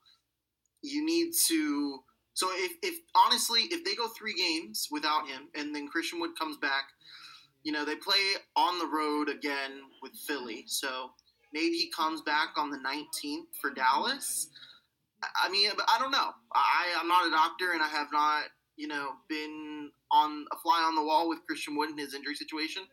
you 0.81 1.05
need 1.05 1.31
to. 1.47 1.99
So 2.33 2.49
if, 2.51 2.73
if 2.83 2.99
honestly, 3.15 3.61
if 3.71 3.83
they 3.83 3.95
go 3.95 4.09
three 4.09 4.35
games 4.35 4.89
without 4.91 5.27
him, 5.27 5.47
and 5.55 5.73
then 5.73 5.87
Christian 5.87 6.19
Wood 6.19 6.37
comes 6.37 6.57
back, 6.57 6.83
you 7.63 7.71
know, 7.71 7.85
they 7.85 7.95
play 7.95 8.19
on 8.55 8.77
the 8.77 8.85
road 8.85 9.29
again 9.29 9.71
with 10.03 10.11
Philly. 10.27 10.65
So 10.67 11.11
maybe 11.53 11.75
he 11.75 11.89
comes 11.95 12.21
back 12.21 12.49
on 12.57 12.69
the 12.69 12.77
19th 12.77 13.55
for 13.59 13.71
Dallas. 13.71 14.49
I- 15.23 15.49
mean, 15.49 15.71
I 15.87 15.97
don't 15.97 16.11
know. 16.11 16.29
I, 16.53 16.95
I'm 16.99 17.07
not 17.07 17.25
a 17.25 17.31
doctor 17.31 17.71
and 17.71 17.81
I 17.81 17.87
have 17.87 18.09
not, 18.11 18.43
you 18.75 18.87
know, 18.87 19.13
been 19.29 19.89
on 20.11 20.45
a 20.51 20.57
fly 20.57 20.83
on 20.85 20.93
the 20.93 21.03
wall 21.03 21.27
with 21.27 21.39
Christian 21.47 21.75
Wood 21.75 21.89
in 21.89 21.97
his 21.97 22.13
injury 22.13 22.35
situation. 22.35 22.83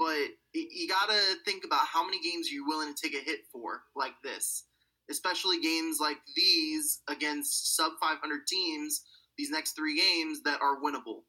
But 0.00 0.16
you 0.54 0.88
got 0.88 1.10
to 1.10 1.18
think 1.44 1.62
about 1.64 1.86
how 1.86 2.02
many 2.02 2.18
games 2.22 2.50
you're 2.50 2.66
willing 2.66 2.92
to 2.94 3.00
take 3.00 3.14
a 3.14 3.22
hit 3.22 3.40
for 3.52 3.82
like 3.94 4.14
this, 4.24 4.64
especially 5.10 5.60
games 5.60 5.98
like 6.00 6.16
these 6.34 7.02
against 7.06 7.76
sub 7.76 7.92
500 8.00 8.46
teams, 8.48 9.02
these 9.36 9.50
next 9.50 9.72
three 9.76 9.94
games 10.00 10.40
that 10.46 10.58
are 10.62 10.80
winnable. 10.80 11.24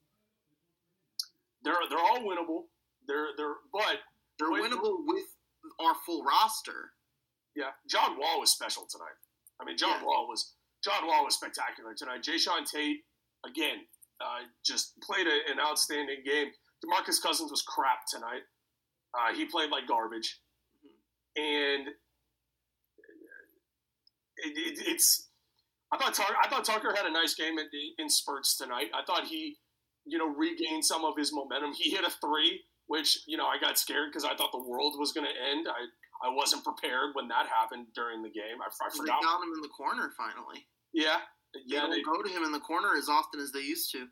They're 1.64 1.76
they're 1.90 2.00
all 2.00 2.20
winnable. 2.22 2.64
They're 3.08 3.28
they're 3.38 3.56
but 3.74 3.98
They're 4.40 4.50
winnable 4.50 5.00
with 5.06 5.26
our 5.80 5.94
full 6.06 6.24
roster. 6.24 6.94
yeah, 7.56 7.72
John 7.90 8.18
Wall 8.18 8.40
was 8.40 8.52
special 8.52 8.88
tonight. 8.90 9.18
I 9.62 9.66
mean, 9.66 9.78
John 9.78 10.00
Yeah. 10.00 10.06
Wall 10.06 10.28
was 10.28 10.54
John 10.84 11.06
Wall 11.08 11.26
was 11.26 11.36
spectacular 11.36 11.94
tonight. 11.94 12.24
Jae'Sean 12.24 12.66
Tate 12.66 13.02
again 13.46 13.86
uh, 14.22 14.48
just 14.66 14.94
played 15.04 15.28
a, 15.28 15.52
an 15.52 15.60
outstanding 15.60 16.24
game. 16.26 16.48
Demarcus 16.84 17.22
Cousins 17.22 17.52
was 17.52 17.62
crap 17.62 18.00
tonight. 18.10 18.42
Uh, 19.14 19.34
he 19.36 19.46
played 19.46 19.70
like 19.72 19.88
garbage, 19.88 20.40
and 21.36 21.88
it, 24.38 24.54
it, 24.58 24.80
it's. 24.88 25.28
I 25.92 25.98
thought 25.98 26.14
Tucker, 26.14 26.36
I 26.42 26.48
thought 26.48 26.64
Tucker 26.64 26.94
had 26.96 27.06
a 27.06 27.12
nice 27.12 27.36
game 27.36 27.60
in, 27.60 27.68
in 27.98 28.10
spurts 28.10 28.56
tonight. 28.58 28.88
I 28.94 29.04
thought 29.06 29.26
he, 29.28 29.58
you 30.06 30.18
know, 30.18 30.28
regained 30.28 30.86
some 30.86 31.04
of 31.04 31.18
his 31.18 31.34
momentum. 31.34 31.74
He 31.74 31.90
hit 31.92 32.06
a 32.06 32.10
three, 32.10 32.62
which 32.88 33.20
you 33.28 33.36
know 33.38 33.46
I 33.46 33.60
got 33.60 33.78
scared 33.78 34.10
because 34.10 34.24
I 34.24 34.36
thought 34.36 34.54
the 34.54 34.64
world 34.64 34.96
was 34.98 35.12
going 35.12 35.28
to 35.28 35.50
end. 35.52 35.68
I 35.68 36.28
I 36.28 36.34
wasn't 36.34 36.64
prepared 36.64 37.12
when 37.14 37.28
that 37.28 37.48
happened 37.48 37.88
during 37.96 38.22
the 38.22 38.30
game. 38.30 38.62
I, 38.62 38.68
I 38.68 38.90
They 38.94 38.98
forgot. 39.00 39.24
found 39.24 39.44
him 39.44 39.54
in 39.56 39.62
the 39.62 39.74
corner 39.76 40.12
finally. 40.16 40.68
Yeah, 40.94 41.18
yeah. 41.66 41.82
They 41.82 41.88
don't 41.88 41.92
they, 41.92 42.02
go 42.04 42.22
to 42.22 42.30
him 42.30 42.44
in 42.44 42.52
the 42.52 42.60
corner 42.60 42.96
as 42.98 43.10
often 43.10 43.42
as 43.42 43.52
they 43.52 43.62
used 43.62 43.92
to. 43.92 44.08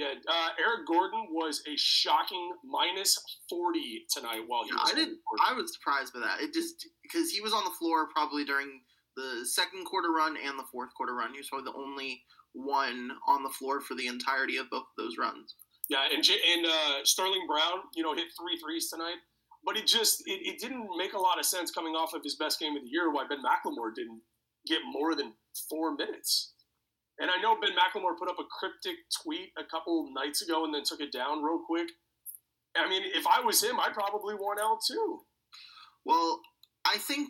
Yeah. 0.00 0.14
Uh, 0.26 0.48
Eric 0.58 0.86
Gordon 0.88 1.28
was 1.30 1.62
a 1.68 1.76
shocking 1.76 2.52
minus 2.64 3.20
forty 3.48 4.06
tonight 4.10 4.42
while 4.46 4.64
he 4.64 4.70
Yeah, 4.70 4.80
was. 4.80 4.92
I 4.92 4.94
didn't. 4.94 5.18
I 5.46 5.52
was 5.52 5.74
surprised 5.74 6.14
by 6.14 6.20
that. 6.20 6.40
It 6.40 6.54
just 6.54 6.86
because 7.02 7.30
he 7.30 7.40
was 7.40 7.52
on 7.52 7.64
the 7.64 7.76
floor 7.78 8.08
probably 8.14 8.44
during 8.44 8.80
the 9.16 9.44
second 9.44 9.84
quarter 9.84 10.10
run 10.10 10.36
and 10.36 10.58
the 10.58 10.64
fourth 10.72 10.90
quarter 10.96 11.14
run. 11.14 11.32
He 11.32 11.38
was 11.38 11.48
probably 11.48 11.70
the 11.70 11.78
only 11.78 12.22
one 12.52 13.10
on 13.28 13.42
the 13.42 13.50
floor 13.50 13.80
for 13.80 13.94
the 13.94 14.06
entirety 14.06 14.56
of 14.56 14.70
both 14.70 14.88
of 14.88 14.96
those 14.96 15.18
runs. 15.18 15.54
Yeah, 15.90 16.06
and 16.08 16.24
and 16.24 16.66
uh, 16.66 17.04
Sterling 17.04 17.44
Brown, 17.46 17.84
you 17.94 18.02
know, 18.02 18.14
hit 18.14 18.28
three 18.38 18.56
threes 18.58 18.88
tonight, 18.88 19.18
but 19.64 19.76
it 19.76 19.86
just 19.86 20.22
it, 20.26 20.40
it 20.46 20.58
didn't 20.60 20.88
make 20.96 21.12
a 21.12 21.18
lot 21.18 21.38
of 21.38 21.44
sense 21.44 21.70
coming 21.70 21.94
off 21.94 22.14
of 22.14 22.22
his 22.22 22.36
best 22.36 22.58
game 22.58 22.76
of 22.76 22.82
the 22.82 22.88
year. 22.88 23.12
Why 23.12 23.24
Ben 23.28 23.42
McLemore 23.44 23.94
didn't 23.94 24.22
get 24.66 24.80
more 24.90 25.14
than 25.14 25.34
four 25.68 25.94
minutes? 25.94 26.54
And 27.20 27.30
I 27.30 27.40
know 27.42 27.56
Ben 27.60 27.76
McLemore 27.76 28.18
put 28.18 28.30
up 28.30 28.38
a 28.40 28.48
cryptic 28.58 28.96
tweet 29.22 29.52
a 29.58 29.64
couple 29.70 30.08
nights 30.14 30.40
ago 30.40 30.64
and 30.64 30.74
then 30.74 30.82
took 30.84 31.00
it 31.00 31.12
down 31.12 31.42
real 31.42 31.60
quick. 31.66 31.88
I 32.74 32.88
mean, 32.88 33.02
if 33.14 33.26
I 33.26 33.40
was 33.40 33.62
him, 33.62 33.78
I'd 33.78 33.92
probably 33.92 34.34
want 34.34 34.58
out 34.58 34.78
too. 34.88 35.20
Well, 36.04 36.40
I 36.86 36.96
think 36.96 37.28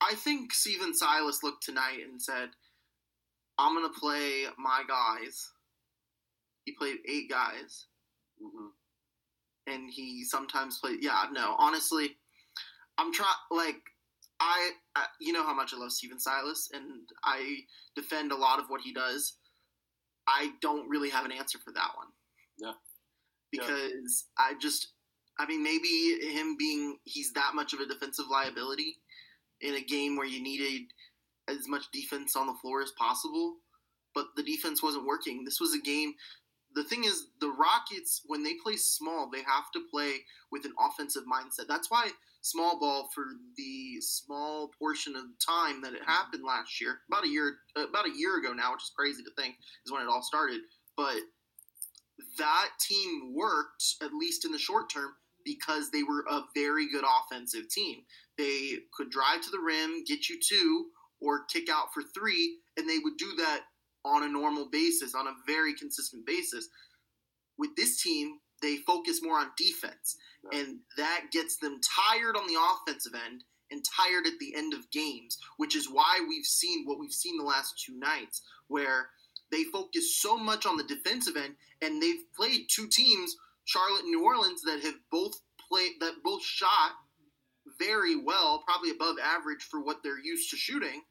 I 0.00 0.14
think 0.14 0.54
Stephen 0.54 0.94
Silas 0.94 1.42
looked 1.42 1.62
tonight 1.62 1.98
and 2.08 2.22
said, 2.22 2.50
"I'm 3.58 3.74
gonna 3.74 3.92
play 3.92 4.46
my 4.56 4.82
guys." 4.88 5.52
He 6.64 6.72
played 6.72 6.98
eight 7.06 7.28
guys, 7.28 7.86
mm-hmm. 8.42 8.68
and 9.66 9.90
he 9.90 10.24
sometimes 10.24 10.78
played. 10.78 11.02
Yeah, 11.02 11.26
no, 11.32 11.54
honestly, 11.58 12.16
I'm 12.96 13.12
trying. 13.12 13.34
Like, 13.50 13.82
I, 14.40 14.70
I, 14.94 15.04
you 15.20 15.32
know 15.32 15.44
how 15.44 15.54
much 15.54 15.72
I 15.74 15.78
love 15.78 15.92
Stephen 15.92 16.20
Silas, 16.20 16.70
and 16.72 17.08
I 17.24 17.58
defend 17.96 18.32
a 18.32 18.36
lot 18.36 18.58
of 18.58 18.66
what 18.68 18.80
he 18.82 18.92
does. 18.92 19.34
I 20.28 20.50
don't 20.60 20.88
really 20.88 21.10
have 21.10 21.24
an 21.24 21.32
answer 21.32 21.58
for 21.58 21.72
that 21.72 21.90
one. 21.96 22.08
Yeah. 22.58 22.72
Because 23.50 24.26
I 24.38 24.52
just, 24.60 24.88
I 25.38 25.46
mean, 25.46 25.62
maybe 25.62 25.88
him 26.20 26.56
being 26.58 26.98
he's 27.04 27.32
that 27.32 27.52
much 27.54 27.72
of 27.72 27.80
a 27.80 27.86
defensive 27.86 28.26
liability 28.30 28.96
in 29.60 29.74
a 29.74 29.80
game 29.80 30.16
where 30.16 30.26
you 30.26 30.42
needed 30.42 30.82
as 31.48 31.66
much 31.66 31.84
defense 31.92 32.36
on 32.36 32.46
the 32.46 32.54
floor 32.60 32.82
as 32.82 32.92
possible, 32.98 33.56
but 34.14 34.26
the 34.36 34.42
defense 34.42 34.82
wasn't 34.82 35.06
working. 35.06 35.44
This 35.44 35.60
was 35.60 35.74
a 35.74 35.80
game. 35.80 36.12
The 36.74 36.84
thing 36.84 37.04
is, 37.04 37.28
the 37.40 37.48
Rockets, 37.48 38.20
when 38.26 38.42
they 38.42 38.54
play 38.62 38.76
small, 38.76 39.30
they 39.30 39.38
have 39.38 39.72
to 39.72 39.80
play 39.90 40.12
with 40.52 40.66
an 40.66 40.74
offensive 40.78 41.22
mindset. 41.24 41.66
That's 41.66 41.90
why 41.90 42.10
small 42.40 42.78
ball 42.78 43.08
for 43.14 43.24
the 43.56 44.00
small 44.00 44.70
portion 44.78 45.16
of 45.16 45.24
time 45.44 45.82
that 45.82 45.94
it 45.94 46.02
happened 46.06 46.44
last 46.44 46.80
year, 46.80 47.00
about 47.10 47.24
a 47.24 47.28
year, 47.28 47.56
uh, 47.76 47.86
about 47.88 48.06
a 48.06 48.16
year 48.16 48.38
ago 48.38 48.52
now, 48.52 48.72
which 48.72 48.82
is 48.82 48.92
crazy 48.96 49.22
to 49.22 49.30
think 49.36 49.56
is 49.84 49.92
when 49.92 50.02
it 50.02 50.08
all 50.08 50.22
started. 50.22 50.60
But 50.96 51.18
that 52.38 52.68
team 52.80 53.34
worked 53.34 53.84
at 54.02 54.12
least 54.12 54.44
in 54.44 54.52
the 54.52 54.58
short 54.58 54.90
term 54.90 55.12
because 55.44 55.90
they 55.90 56.02
were 56.02 56.24
a 56.30 56.42
very 56.54 56.90
good 56.90 57.04
offensive 57.04 57.68
team. 57.68 58.02
They 58.36 58.78
could 58.92 59.10
drive 59.10 59.40
to 59.42 59.50
the 59.50 59.60
rim, 59.60 60.04
get 60.04 60.28
you 60.28 60.38
two, 60.40 60.86
or 61.20 61.44
kick 61.46 61.68
out 61.70 61.92
for 61.92 62.02
three, 62.14 62.58
and 62.76 62.88
they 62.88 62.98
would 62.98 63.16
do 63.16 63.32
that 63.38 63.62
on 64.04 64.22
a 64.22 64.28
normal 64.28 64.68
basis, 64.70 65.14
on 65.14 65.26
a 65.26 65.34
very 65.46 65.74
consistent 65.74 66.26
basis. 66.26 66.68
With 67.58 67.70
this 67.76 68.00
team, 68.00 68.38
they 68.62 68.76
focus 68.78 69.20
more 69.22 69.38
on 69.38 69.50
defense, 69.56 70.16
and 70.52 70.78
that 70.96 71.26
gets 71.32 71.56
them 71.58 71.80
tired 71.82 72.36
on 72.36 72.46
the 72.46 72.58
offensive 72.58 73.14
end 73.14 73.44
and 73.70 73.84
tired 73.84 74.26
at 74.26 74.38
the 74.40 74.54
end 74.54 74.72
of 74.74 74.90
games, 74.90 75.38
which 75.58 75.76
is 75.76 75.90
why 75.90 76.20
we've 76.28 76.46
seen 76.46 76.84
what 76.84 76.98
we've 76.98 77.12
seen 77.12 77.36
the 77.36 77.44
last 77.44 77.82
two 77.84 77.98
nights, 77.98 78.42
where 78.68 79.10
they 79.50 79.64
focus 79.64 80.18
so 80.18 80.36
much 80.36 80.66
on 80.66 80.76
the 80.76 80.84
defensive 80.84 81.36
end, 81.36 81.54
and 81.82 82.02
they've 82.02 82.24
played 82.36 82.66
two 82.70 82.88
teams, 82.88 83.36
Charlotte 83.64 84.02
and 84.02 84.10
New 84.10 84.24
Orleans, 84.24 84.62
that 84.62 84.80
have 84.82 84.98
both 85.10 85.40
played 85.68 85.92
that 86.00 86.22
both 86.24 86.42
shot 86.42 86.92
very 87.78 88.16
well, 88.16 88.62
probably 88.66 88.90
above 88.90 89.16
average 89.22 89.62
for 89.62 89.80
what 89.80 90.02
they're 90.02 90.18
used 90.18 90.50
to 90.50 90.56
shooting. 90.56 91.02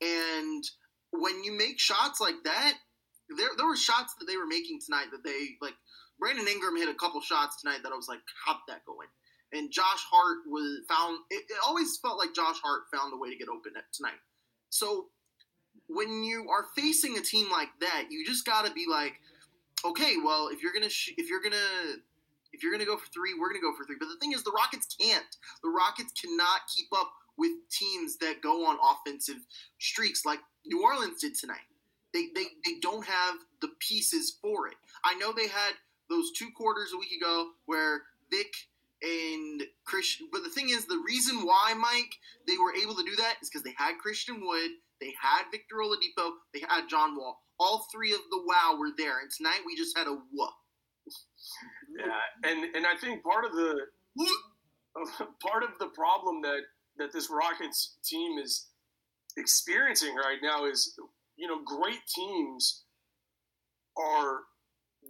And 0.00 0.64
when 1.12 1.44
you 1.44 1.56
make 1.56 1.78
shots 1.78 2.20
like 2.20 2.42
that, 2.44 2.74
there 3.36 3.50
there 3.56 3.66
were 3.66 3.76
shots 3.76 4.14
that 4.18 4.26
they 4.26 4.36
were 4.36 4.46
making 4.46 4.80
tonight 4.84 5.06
that 5.12 5.24
they 5.24 5.56
like. 5.60 5.74
Brandon 6.20 6.46
Ingram 6.46 6.76
hit 6.76 6.88
a 6.88 6.94
couple 6.94 7.20
shots 7.20 7.60
tonight 7.60 7.80
that 7.82 7.92
I 7.92 7.96
was 7.96 8.08
like, 8.08 8.20
how'd 8.46 8.58
that 8.68 8.84
go 8.86 9.00
in? 9.00 9.58
And 9.58 9.72
Josh 9.72 10.04
Hart 10.08 10.46
was 10.46 10.84
found. 10.88 11.18
It, 11.30 11.44
it 11.48 11.58
always 11.66 11.96
felt 11.96 12.18
like 12.18 12.34
Josh 12.34 12.60
Hart 12.62 12.82
found 12.92 13.12
a 13.12 13.16
way 13.16 13.30
to 13.30 13.36
get 13.36 13.48
open 13.48 13.72
tonight. 13.92 14.20
So 14.68 15.06
when 15.88 16.22
you 16.22 16.48
are 16.50 16.66
facing 16.76 17.18
a 17.18 17.20
team 17.20 17.50
like 17.50 17.70
that, 17.80 18.04
you 18.10 18.24
just 18.24 18.46
got 18.46 18.66
to 18.66 18.72
be 18.72 18.86
like, 18.88 19.14
okay, 19.84 20.14
well, 20.22 20.48
if 20.48 20.62
you're 20.62 20.72
gonna 20.72 20.90
sh- 20.90 21.14
if 21.16 21.28
you're 21.28 21.42
gonna 21.42 21.56
if 22.52 22.62
you're 22.62 22.72
gonna 22.72 22.84
go 22.84 22.96
for 22.96 23.10
three, 23.12 23.34
we're 23.38 23.48
gonna 23.48 23.60
go 23.60 23.74
for 23.76 23.84
three. 23.84 23.96
But 23.98 24.08
the 24.08 24.16
thing 24.20 24.32
is, 24.32 24.44
the 24.44 24.52
Rockets 24.52 24.94
can't. 25.00 25.36
The 25.62 25.70
Rockets 25.70 26.12
cannot 26.12 26.60
keep 26.74 26.86
up 26.92 27.10
with 27.36 27.52
teams 27.70 28.16
that 28.18 28.42
go 28.42 28.66
on 28.66 28.76
offensive 28.82 29.38
streaks 29.78 30.24
like 30.24 30.40
New 30.66 30.82
Orleans 30.84 31.20
did 31.20 31.34
tonight. 31.34 31.66
They 32.12 32.28
they, 32.34 32.46
they 32.64 32.78
don't 32.80 33.06
have 33.06 33.36
the 33.60 33.70
pieces 33.78 34.36
for 34.42 34.68
it. 34.68 34.74
I 35.04 35.14
know 35.14 35.32
they 35.32 35.48
had 35.48 35.72
those 36.10 36.32
two 36.32 36.48
quarters 36.54 36.90
a 36.92 36.98
week 36.98 37.12
ago 37.12 37.50
where 37.66 38.02
Vic 38.30 38.52
and 39.02 39.62
Christian. 39.84 40.28
But 40.30 40.42
the 40.42 40.50
thing 40.50 40.68
is, 40.68 40.84
the 40.84 41.02
reason 41.06 41.46
why 41.46 41.74
Mike 41.74 42.12
they 42.46 42.58
were 42.58 42.74
able 42.74 42.94
to 42.96 43.04
do 43.04 43.16
that 43.16 43.36
is 43.40 43.48
because 43.48 43.62
they 43.62 43.74
had 43.78 43.98
Christian 43.98 44.40
Wood, 44.44 44.70
they 45.00 45.14
had 45.20 45.44
Victor 45.50 45.76
Oladipo, 45.76 46.32
they 46.52 46.60
had 46.68 46.88
John 46.88 47.16
Wall. 47.16 47.40
All 47.58 47.86
three 47.92 48.12
of 48.12 48.20
the 48.30 48.42
wow 48.44 48.76
were 48.78 48.90
there, 48.96 49.20
and 49.20 49.30
tonight 49.30 49.60
we 49.66 49.76
just 49.76 49.96
had 49.96 50.06
a 50.06 50.16
whoa. 50.34 50.48
Yeah, 51.98 52.50
and 52.50 52.74
and 52.74 52.86
I 52.86 52.96
think 52.96 53.22
part 53.22 53.44
of 53.44 53.52
the 53.52 53.86
part 55.42 55.62
of 55.62 55.70
the 55.78 55.88
problem 55.88 56.42
that 56.42 56.60
that 56.98 57.12
this 57.12 57.30
Rockets 57.30 57.96
team 58.04 58.38
is 58.38 58.66
experiencing 59.36 60.14
right 60.16 60.38
now 60.42 60.66
is 60.66 60.98
you 61.36 61.46
know 61.46 61.60
great 61.64 62.00
teams 62.14 62.84
are 63.96 64.40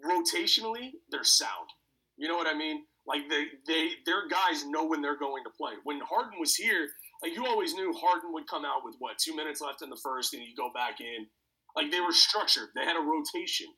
rotationally 0.05 0.91
they're 1.11 1.25
sound. 1.25 1.71
You 2.17 2.29
know 2.29 2.37
what 2.37 2.47
I 2.47 2.57
mean? 2.57 2.85
Like 3.07 3.29
they 3.29 3.47
they 3.67 3.91
their 4.05 4.29
guys 4.29 4.67
know 4.67 4.87
when 4.87 5.03
they're 5.03 5.19
going 5.19 5.45
to 5.45 5.51
play. 5.51 5.73
When 5.85 6.01
Harden 6.01 6.39
was 6.39 6.55
here, 6.55 6.89
like 7.23 7.35
you 7.35 7.47
always 7.47 7.75
knew 7.75 7.93
Harden 7.93 8.33
would 8.33 8.49
come 8.49 8.65
out 8.65 8.85
with 8.85 8.97
what 8.99 9.19
two 9.19 9.35
minutes 9.35 9.61
left 9.61 9.83
in 9.83 9.91
the 9.91 10.01
first, 10.03 10.35
and 10.35 10.43
you 10.43 10.55
go 10.57 10.71
back 10.73 11.01
in. 11.01 11.27
Like 11.75 11.91
they 11.91 12.01
were 12.01 12.13
structured. 12.13 12.69
They 12.75 12.85
had 12.85 12.97
a 12.97 13.01
rotation. 13.01 13.69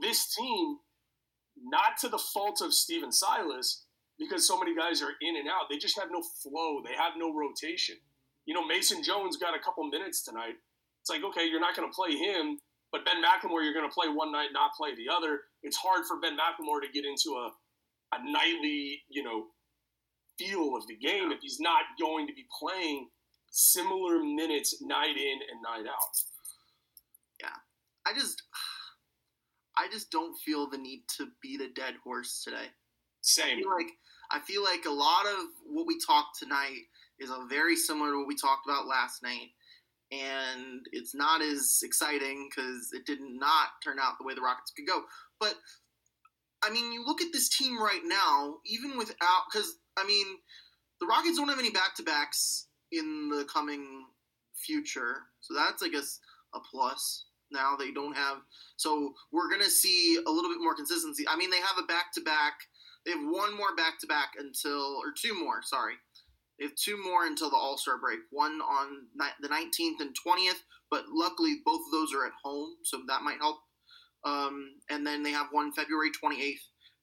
This 0.00 0.34
team, 0.34 0.78
not 1.62 1.96
to 2.00 2.08
the 2.08 2.18
fault 2.18 2.60
of 2.60 2.74
Stephen 2.74 3.12
Silas, 3.12 3.84
because 4.18 4.46
so 4.46 4.58
many 4.58 4.74
guys 4.74 5.02
are 5.02 5.14
in 5.20 5.36
and 5.36 5.48
out. 5.48 5.68
They 5.70 5.78
just 5.78 5.98
have 5.98 6.08
no 6.10 6.22
flow. 6.42 6.82
They 6.84 6.94
have 6.96 7.14
no 7.16 7.34
rotation. 7.34 7.96
You 8.46 8.54
know, 8.54 8.66
Mason 8.66 9.02
Jones 9.02 9.36
got 9.36 9.56
a 9.56 9.62
couple 9.62 9.84
minutes 9.84 10.22
tonight. 10.22 10.54
It's 11.00 11.10
like, 11.10 11.24
okay, 11.24 11.46
you're 11.46 11.60
not 11.60 11.76
going 11.76 11.88
to 11.88 11.94
play 11.94 12.16
him, 12.16 12.58
but 12.92 13.04
Ben 13.04 13.22
McLemore, 13.22 13.62
you're 13.62 13.74
going 13.74 13.88
to 13.88 13.94
play 13.94 14.08
one 14.08 14.32
night, 14.32 14.48
not 14.52 14.72
play 14.76 14.94
the 14.94 15.12
other. 15.12 15.40
It's 15.66 15.76
hard 15.76 16.06
for 16.06 16.20
Ben 16.20 16.36
McLemore 16.38 16.80
to 16.80 16.92
get 16.92 17.04
into 17.04 17.30
a, 17.30 17.50
a 18.14 18.18
nightly, 18.24 19.02
you 19.10 19.24
know, 19.24 19.46
feel 20.38 20.76
of 20.76 20.86
the 20.86 20.94
game 20.94 21.32
if 21.32 21.40
he's 21.42 21.58
not 21.58 21.82
going 22.00 22.28
to 22.28 22.32
be 22.32 22.46
playing 22.56 23.08
similar 23.50 24.22
minutes 24.22 24.80
night 24.80 25.16
in 25.16 25.38
and 25.50 25.60
night 25.62 25.90
out. 25.90 26.16
Yeah. 27.42 27.56
I 28.06 28.14
just 28.14 28.44
I 29.76 29.88
just 29.90 30.10
don't 30.12 30.38
feel 30.38 30.70
the 30.70 30.78
need 30.78 31.02
to 31.18 31.26
beat 31.42 31.60
a 31.60 31.72
dead 31.72 31.94
horse 32.04 32.42
today. 32.44 32.56
I 32.56 32.70
Same. 33.22 33.58
feel 33.58 33.74
like 33.74 33.90
I 34.30 34.40
feel 34.40 34.62
like 34.62 34.84
a 34.86 34.90
lot 34.90 35.26
of 35.26 35.46
what 35.66 35.88
we 35.88 35.98
talked 35.98 36.38
tonight 36.38 36.82
is 37.18 37.30
a 37.30 37.44
very 37.48 37.74
similar 37.74 38.12
to 38.12 38.18
what 38.18 38.28
we 38.28 38.36
talked 38.36 38.68
about 38.68 38.86
last 38.86 39.22
night, 39.22 39.50
and 40.12 40.86
it's 40.92 41.14
not 41.14 41.42
as 41.42 41.80
exciting 41.82 42.48
because 42.48 42.90
it 42.92 43.06
did 43.06 43.18
not 43.20 43.68
turn 43.82 43.98
out 44.00 44.14
the 44.18 44.24
way 44.24 44.34
the 44.34 44.40
Rockets 44.40 44.72
could 44.76 44.86
go. 44.86 45.02
But 45.40 45.54
I 46.62 46.70
mean, 46.70 46.92
you 46.92 47.04
look 47.04 47.20
at 47.20 47.32
this 47.32 47.48
team 47.48 47.80
right 47.80 48.02
now, 48.04 48.56
even 48.66 48.96
without 48.96 49.44
because 49.50 49.76
I 49.96 50.06
mean, 50.06 50.26
the 51.00 51.06
Rockets 51.06 51.38
don't 51.38 51.48
have 51.48 51.58
any 51.58 51.70
back 51.70 51.94
to 51.96 52.02
backs 52.02 52.66
in 52.92 53.28
the 53.28 53.44
coming 53.52 54.06
future, 54.54 55.22
so 55.40 55.54
that's 55.54 55.82
I 55.82 55.88
guess 55.88 56.20
a 56.54 56.60
plus. 56.60 57.24
Now 57.52 57.76
they 57.78 57.92
don't 57.92 58.16
have, 58.16 58.38
so 58.76 59.14
we're 59.30 59.48
gonna 59.48 59.70
see 59.70 60.18
a 60.26 60.30
little 60.30 60.50
bit 60.50 60.60
more 60.60 60.74
consistency. 60.74 61.24
I 61.28 61.36
mean, 61.36 61.50
they 61.50 61.60
have 61.60 61.78
a 61.78 61.86
back 61.86 62.12
to 62.14 62.20
back. 62.20 62.54
They 63.04 63.12
have 63.12 63.22
one 63.22 63.56
more 63.56 63.76
back 63.76 64.00
to 64.00 64.08
back 64.08 64.32
until, 64.36 64.96
or 64.96 65.12
two 65.16 65.38
more, 65.38 65.62
sorry. 65.62 65.94
They 66.58 66.64
have 66.64 66.74
two 66.74 67.00
more 67.00 67.24
until 67.24 67.50
the 67.50 67.56
All 67.56 67.78
Star 67.78 67.98
break. 67.98 68.18
One 68.30 68.60
on 68.60 69.06
ni- 69.14 69.38
the 69.40 69.48
19th 69.48 70.00
and 70.00 70.16
20th, 70.26 70.62
but 70.90 71.04
luckily 71.08 71.60
both 71.64 71.82
of 71.86 71.92
those 71.92 72.12
are 72.12 72.26
at 72.26 72.32
home, 72.42 72.76
so 72.82 73.02
that 73.06 73.22
might 73.22 73.38
help. 73.38 73.60
Um, 74.26 74.72
and 74.90 75.06
then 75.06 75.22
they 75.22 75.30
have 75.30 75.46
one 75.52 75.72
February 75.72 76.10
28th 76.10 76.58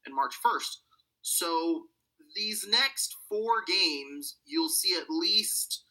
and 0.06 0.14
March 0.14 0.36
1st. 0.46 0.78
So 1.22 1.84
these 2.36 2.68
next 2.70 3.16
four 3.30 3.64
games, 3.66 4.38
you'll 4.46 4.70
see 4.70 4.96
at 4.96 5.10
least, 5.10 5.84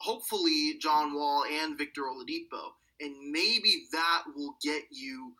hopefully, 0.00 0.74
John 0.80 1.14
Wall 1.14 1.44
and 1.50 1.78
Victor 1.78 2.02
Oladipo. 2.02 2.72
And 3.00 3.32
maybe 3.32 3.84
that 3.92 4.24
will 4.36 4.56
get 4.62 4.82
you 4.90 5.32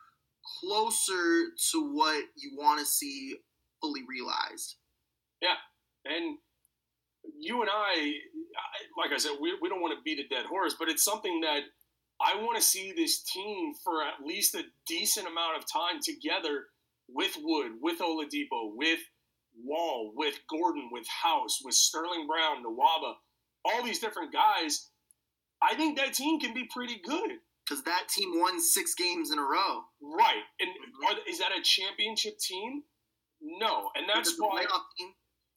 closer 0.61 1.51
to 1.71 1.95
what 1.95 2.25
you 2.37 2.57
want 2.57 2.81
to 2.81 2.87
see 2.87 3.37
fully 3.81 4.03
realized. 4.09 4.77
Yeah, 5.43 5.57
and 6.05 6.39
you 7.39 7.61
and 7.61 7.71
I, 7.71 8.15
like 8.97 9.13
I 9.13 9.19
said, 9.19 9.33
we, 9.41 9.57
we 9.61 9.69
don't 9.69 9.81
want 9.81 9.97
to 9.97 10.03
beat 10.03 10.25
a 10.25 10.29
dead 10.29 10.47
horse, 10.47 10.75
but 10.79 10.89
it's 10.89 11.05
something 11.05 11.41
that 11.43 11.63
I 12.23 12.41
want 12.41 12.57
to 12.57 12.63
see 12.63 12.93
this 12.93 13.23
team 13.23 13.73
for 13.83 14.03
at 14.03 14.25
least 14.25 14.55
a 14.55 14.63
decent 14.87 15.27
amount 15.27 15.59
of 15.59 15.65
time 15.71 16.01
together 16.03 16.67
with 17.09 17.37
Wood, 17.41 17.73
with 17.81 17.99
Oladipo, 17.99 18.75
with 18.75 19.01
Wall, 19.65 20.13
with 20.15 20.39
Gordon, 20.49 20.89
with 20.93 21.07
House, 21.23 21.61
with 21.65 21.75
Sterling 21.75 22.27
Brown, 22.27 22.65
Nwaba, 22.65 23.15
all 23.65 23.83
these 23.83 23.99
different 23.99 24.33
guys. 24.33 24.91
I 25.63 25.75
think 25.75 25.99
that 25.99 26.15
team 26.15 26.41
can 26.41 26.55
be 26.55 26.69
pretty 26.73 27.01
good. 27.05 27.31
Because 27.69 27.85
that 27.85 28.09
team 28.09 28.41
won 28.41 28.61
six 28.61 28.95
games 28.95 29.31
in 29.31 29.39
a 29.39 29.43
row. 29.43 29.83
Right. 30.03 30.43
And 30.59 30.71
mm-hmm. 30.71 31.17
are, 31.17 31.21
is 31.31 31.39
that 31.39 31.53
a 31.57 31.63
championship 31.63 32.39
team? 32.39 32.83
No. 33.41 33.91
And 33.95 34.07
that's 34.09 34.31
It's 34.31 34.39
a 34.39 34.43
why. 34.43 34.65
playoff 34.65 34.83
team. 34.99 35.13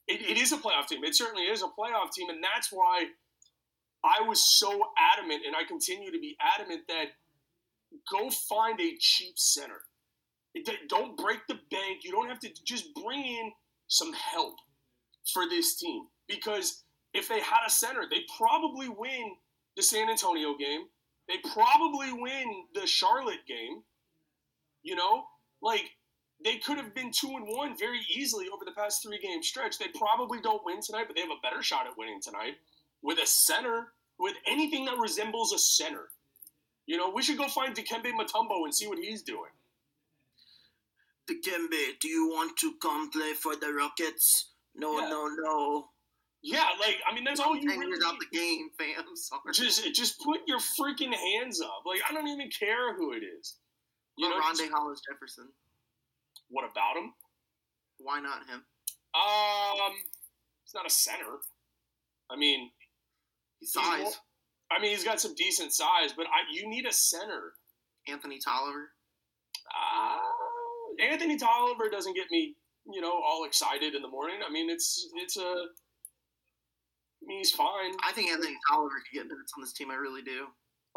It, 0.08 0.21
it 0.21 0.38
is 0.38 0.51
a 0.51 0.58
playoff 0.58 0.88
team. 0.88 1.04
It 1.04 1.15
certainly 1.15 1.45
is 1.45 1.63
a 1.63 1.65
playoff 1.65 2.12
team, 2.13 2.30
and 2.30 2.43
that's 2.43 2.69
why 2.71 3.06
I 4.06 4.22
was 4.28 4.39
so 4.60 4.70
adamant, 5.13 5.41
and 5.48 5.56
I 5.56 5.63
continue 5.63 6.12
to 6.12 6.20
be 6.20 6.38
adamant 6.39 6.82
that 6.88 7.08
go 8.12 8.30
find 8.30 8.80
a 8.80 8.96
cheap 9.00 9.38
center. 9.38 9.82
Don't 10.88 11.18
break 11.18 11.39
the 11.48 11.60
bank. 11.72 12.04
You 12.04 12.12
don't 12.12 12.30
have 12.30 12.39
to 12.39 12.50
just 12.63 12.94
bring 12.94 13.26
in 13.26 13.52
some 13.88 14.13
help 14.13 14.56
for 15.34 15.50
this 15.50 15.76
team 15.78 16.06
because 16.28 16.84
if 17.13 17.28
they 17.28 17.39
had 17.39 17.65
a 17.65 17.70
center, 17.70 18.04
they 18.10 18.22
probably 18.38 18.88
win 18.89 19.32
the 19.76 19.84
San 19.84 20.10
Antonio 20.10 20.56
game. 20.58 20.82
They 21.28 21.38
probably 21.52 22.13
win 22.13 22.65
the 22.74 22.86
Charlotte 22.86 23.46
game. 23.48 23.82
You 24.84 24.96
know, 24.96 25.26
like 25.62 25.84
they 26.44 26.58
could 26.58 26.78
have 26.78 26.94
been 26.94 27.12
two 27.12 27.36
and 27.36 27.48
one 27.48 27.76
very 27.78 28.02
easily 28.15 28.46
over 28.54 28.63
the 28.63 28.72
past 28.72 29.02
three 29.02 29.20
game 29.20 29.41
stretch. 29.41 29.80
They 29.80 29.88
probably 29.98 30.39
don't 30.41 30.63
win 30.63 30.80
tonight, 30.82 31.06
but 31.08 31.15
they 31.15 31.22
have 31.22 31.32
a 31.32 31.41
better 31.41 31.63
shot 31.63 31.88
at 31.88 31.98
winning 31.98 32.22
tonight 32.22 32.56
with 33.06 33.20
a 33.20 33.28
center, 33.28 33.94
with 34.18 34.34
anything 34.48 34.84
that 34.86 34.98
resembles 34.98 35.54
a 35.54 35.60
center. 35.60 36.10
You 36.88 36.98
know, 36.98 37.10
we 37.10 37.22
should 37.22 37.38
go 37.38 37.48
find 37.48 37.76
Dikembe 37.76 38.12
Mutombo 38.20 38.63
and 38.65 38.74
see 38.74 38.88
what 38.88 38.98
he's 38.98 39.22
doing. 39.22 39.52
Dikembe, 41.30 42.00
do 42.00 42.08
you 42.08 42.28
want 42.30 42.58
to 42.58 42.74
come 42.82 43.10
play 43.12 43.34
for 43.34 43.56
the 43.56 43.72
Rockets? 43.74 44.52
No, 44.76 45.00
Yeah. 45.00 45.10
no, 45.10 45.28
no. 45.28 45.89
Yeah, 46.41 46.70
like 46.80 46.98
I 47.10 47.13
mean, 47.15 47.24
that's 47.24 47.39
all 47.39 47.56
you 47.56 47.68
really 47.70 47.98
out 48.06 48.18
the 48.20 48.38
game, 48.38 48.70
fam. 48.78 49.04
Sorry. 49.15 49.41
Just, 49.52 49.94
just 49.96 50.20
put 50.22 50.41
your 50.48 50.60
freaking 50.60 51.12
hands 51.13 51.60
up. 51.60 51.82
Like 51.88 52.02
I 52.08 52.13
don't 52.13 52.28
even 52.28 52.50
care 52.52 52.94
who 52.96 53.13
it 53.13 53.24
is. 53.24 53.56
You 54.18 54.30
know, 54.30 54.39
Rondae 54.39 54.70
Hollis 54.70 55.02
Jefferson. 55.10 55.48
what 56.50 56.63
about 56.70 56.98
him? 56.98 57.13
Why 57.98 58.20
not 58.20 58.46
him? 58.48 58.62
Um, 59.15 59.94
he's 60.63 60.74
not 60.76 60.86
a 60.86 60.89
center. 60.89 61.39
I 62.30 62.36
mean, 62.36 62.70
size. 63.65 64.19
I 64.71 64.82
mean, 64.82 64.91
he's 64.91 65.04
got 65.04 65.21
some 65.21 65.36
decent 65.36 65.73
size, 65.73 66.13
but 66.15 66.25
I, 66.25 66.51
you 66.51 66.67
need 66.69 66.86
a 66.86 66.93
center. 66.93 67.54
Anthony 68.08 68.39
Tolliver. 68.43 68.91
Uh, 69.73 70.17
Anthony 71.12 71.38
Tolliver 71.38 71.89
doesn't 71.89 72.15
get 72.15 72.28
me, 72.32 72.56
you 72.91 73.01
know, 73.01 73.12
all 73.12 73.45
excited 73.45 73.95
in 73.95 74.01
the 74.01 74.08
morning. 74.08 74.38
I 74.47 74.51
mean, 74.51 74.69
it's 74.69 75.08
it's 75.15 75.38
a. 75.38 75.41
I 75.41 77.28
mean, 77.28 77.39
he's 77.39 77.51
fine. 77.51 77.93
I 78.04 78.12
think 78.12 78.30
Anthony 78.30 78.56
Tolliver 78.69 78.95
could 78.95 79.17
get 79.17 79.28
minutes 79.28 79.54
on 79.58 79.63
this 79.63 79.73
team. 79.73 79.89
I 79.89 79.95
really 79.95 80.21
do. 80.21 80.45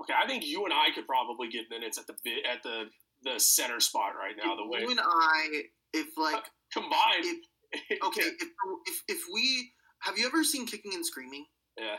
Okay, 0.01 0.13
I 0.13 0.27
think 0.27 0.47
you 0.47 0.65
and 0.65 0.73
I 0.73 0.89
could 0.95 1.07
probably 1.07 1.49
get 1.49 1.65
minutes 1.71 1.99
at 1.99 2.07
the 2.07 2.15
at 2.51 2.63
the 2.63 2.85
the 3.23 3.41
center 3.41 3.81
spot 3.81 4.13
right 4.17 4.35
now. 4.43 4.55
The 4.55 4.67
way 4.67 4.81
you 4.81 4.91
and 4.91 5.01
I, 5.01 5.63
if 5.93 6.07
like, 6.17 6.45
combined, 6.73 7.43
okay, 8.05 8.23
if, 8.23 8.49
if 8.87 9.03
if 9.09 9.23
we 9.33 9.73
have 10.01 10.19
you 10.19 10.27
ever 10.27 10.45
seen 10.45 10.67
Kicking 10.67 10.95
and 10.95 11.05
Screaming? 11.05 11.47
yeah, 11.79 11.97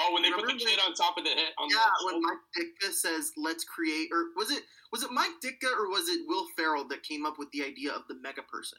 Oh, 0.00 0.14
when 0.14 0.22
they 0.22 0.30
put 0.30 0.40
the 0.40 0.42
Remember 0.46 0.64
kid 0.64 0.78
when- 0.78 0.86
on 0.88 0.94
top 0.94 1.18
of 1.18 1.24
the 1.24 1.30
head. 1.30 1.52
On 1.58 1.68
Yeah, 1.68 1.84
the 2.00 2.06
when? 2.06 2.22
Mike 2.22 2.38
Ditka 2.56 2.92
says 2.92 3.32
let's 3.36 3.64
create, 3.64 4.08
or 4.12 4.30
was 4.36 4.50
it 4.50 4.64
was 4.90 5.02
it 5.02 5.10
Mike 5.10 5.32
Ditka 5.44 5.70
or 5.76 5.88
was 5.90 6.08
it 6.08 6.20
Will 6.26 6.46
Ferrell 6.56 6.86
that 6.88 7.02
came 7.02 7.26
up 7.26 7.38
with 7.38 7.50
the 7.52 7.64
idea 7.64 7.92
of 7.92 8.06
the 8.08 8.14
mega 8.22 8.42
person? 8.42 8.78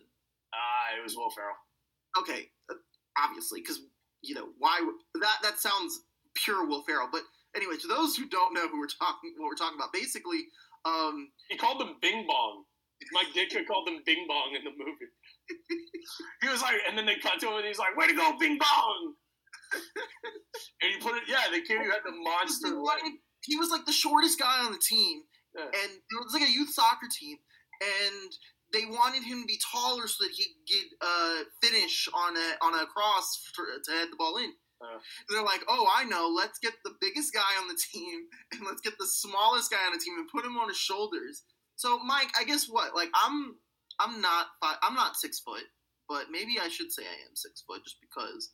Ah, 0.54 0.98
it 0.98 1.04
was 1.04 1.16
Will 1.16 1.30
Ferrell. 1.32 1.56
Okay, 2.18 2.50
uh, 2.70 2.76
obviously, 3.18 3.62
because 3.62 3.82
you 4.22 4.34
know 4.36 4.50
why 4.58 4.80
that 5.22 5.38
that 5.44 5.60
sounds 5.60 6.02
pure 6.36 6.66
Will 6.66 6.84
Ferrell. 6.84 7.10
But 7.12 7.24
anyway, 7.56 7.78
to 7.78 7.88
those 7.88 8.16
who 8.16 8.28
don't 8.28 8.54
know 8.54 8.68
who 8.68 8.80
we're 8.80 8.88
talking 8.88 9.34
what 9.38 9.48
we're 9.48 9.56
talking 9.56 9.78
about, 9.78 9.94
basically, 9.94 10.46
um, 10.86 11.32
He 11.50 11.58
called 11.58 11.80
them 11.80 11.98
Bing 12.02 12.26
Bong. 12.28 12.66
Mike 13.12 13.34
Ditka 13.36 13.68
called 13.68 13.86
them 13.86 14.02
Bing 14.06 14.26
Bong 14.28 14.56
in 14.56 14.64
the 14.64 14.72
movie. 14.72 15.12
he 16.42 16.48
was 16.50 16.62
like, 16.62 16.78
and 16.88 16.98
then 16.98 17.06
they 17.06 17.18
cut 17.18 17.40
to 17.42 17.48
him, 17.50 17.58
and 17.58 17.66
he's 17.66 17.78
like, 17.78 17.96
"Way 17.98 18.08
to 18.08 18.14
go, 18.14 18.38
Bing 18.40 18.58
Bong!" 18.58 19.16
And 20.82 20.88
he 20.94 20.98
put 21.00 21.16
it, 21.16 21.24
yeah, 21.28 21.50
the 21.52 21.62
kid 21.62 21.82
who 21.82 21.90
had 21.92 22.02
the 22.06 22.12
he 22.12 22.24
monster. 22.24 22.68
leg. 22.70 22.78
wanted- 22.78 23.20
he 23.46 23.58
was 23.58 23.70
like 23.72 23.86
the 23.86 23.92
shortest 23.92 24.40
guy 24.40 24.64
on 24.64 24.72
the 24.72 24.80
team, 24.80 25.24
Yeah. 25.56 25.66
and 25.66 25.92
it 25.92 26.24
was 26.24 26.32
like 26.34 26.44
a 26.48 26.52
youth 26.52 26.70
soccer 26.70 27.08
team, 27.12 27.38
and 27.82 28.32
they 28.72 28.86
wanted 28.86 29.24
him 29.24 29.42
to 29.42 29.46
be 29.46 29.60
taller 29.72 30.08
so 30.08 30.24
that 30.24 30.32
he 30.32 30.46
could 30.46 30.66
get 30.66 30.86
uh, 31.02 31.44
finish 31.62 32.08
on 32.14 32.38
a 32.38 32.58
on 32.66 32.74
a 32.74 32.86
cross 32.88 33.44
for, 33.54 33.66
to 33.84 33.92
head 33.92 34.08
the 34.12 34.16
ball 34.16 34.38
in. 34.38 34.54
Uh. 34.82 35.00
They're 35.30 35.44
like, 35.44 35.62
oh, 35.68 35.88
I 35.94 36.06
know. 36.06 36.28
Let's 36.36 36.58
get 36.60 36.74
the 36.84 36.96
biggest 37.02 37.34
guy 37.34 37.52
on 37.62 37.68
the 37.68 37.78
team 37.92 38.28
and 38.54 38.62
let's 38.66 38.82
get 38.82 38.94
the 38.98 39.08
smallest 39.08 39.72
guy 39.72 39.86
on 39.86 39.94
the 39.94 40.00
team 40.00 40.16
and 40.18 40.28
put 40.30 40.46
him 40.46 40.58
on 40.58 40.70
his 40.70 40.78
shoulders. 40.78 41.44
So, 41.76 42.00
Mike, 42.00 42.30
I 42.40 42.44
guess 42.46 42.68
what? 42.70 42.96
Like, 42.96 43.10
I'm 43.14 43.56
I'm 44.00 44.22
not 44.22 44.48
five, 44.62 44.78
I'm 44.82 44.96
not 44.96 45.18
six 45.18 45.40
foot, 45.40 45.64
but 46.08 46.32
maybe 46.32 46.60
I 46.62 46.70
should 46.70 46.92
say 46.92 47.04
I 47.04 47.28
am 47.28 47.36
six 47.36 47.62
foot 47.68 47.84
just 47.84 47.98
because 48.02 48.50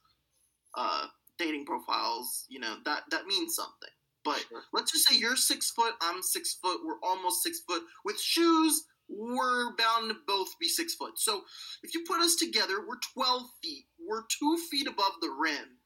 uh, 0.76 1.08
dating 1.38 1.66
profiles, 1.66 2.46
you 2.50 2.60
know, 2.60 2.76
that 2.86 3.04
that 3.12 3.26
means 3.26 3.56
something. 3.56 3.90
But 4.26 4.40
Sure. 4.50 4.64
let's 4.74 4.92
just 4.92 5.08
say 5.08 5.16
you're 5.18 5.36
six 5.38 5.72
foot, 5.72 5.94
I'm 6.02 6.22
six 6.22 6.54
foot, 6.56 6.82
we're 6.86 7.00
almost 7.02 7.42
six 7.44 7.60
foot. 7.62 7.84
With 8.04 8.20
shoes, 8.20 8.84
we're 9.08 9.76
bound 9.76 10.10
to 10.12 10.18
both 10.28 10.50
be 10.60 10.68
six 10.68 10.94
foot. 10.96 11.18
So 11.18 11.42
if 11.84 11.94
you 11.96 12.04
put 12.06 12.22
us 12.22 12.36
together, 12.36 12.86
we're 12.88 13.00
12 13.14 13.44
feet. 13.64 13.86
We're 14.08 14.24
two 14.28 14.58
feet 14.70 14.88
above 14.88 15.14
the 15.22 15.30
rim. 15.32 15.78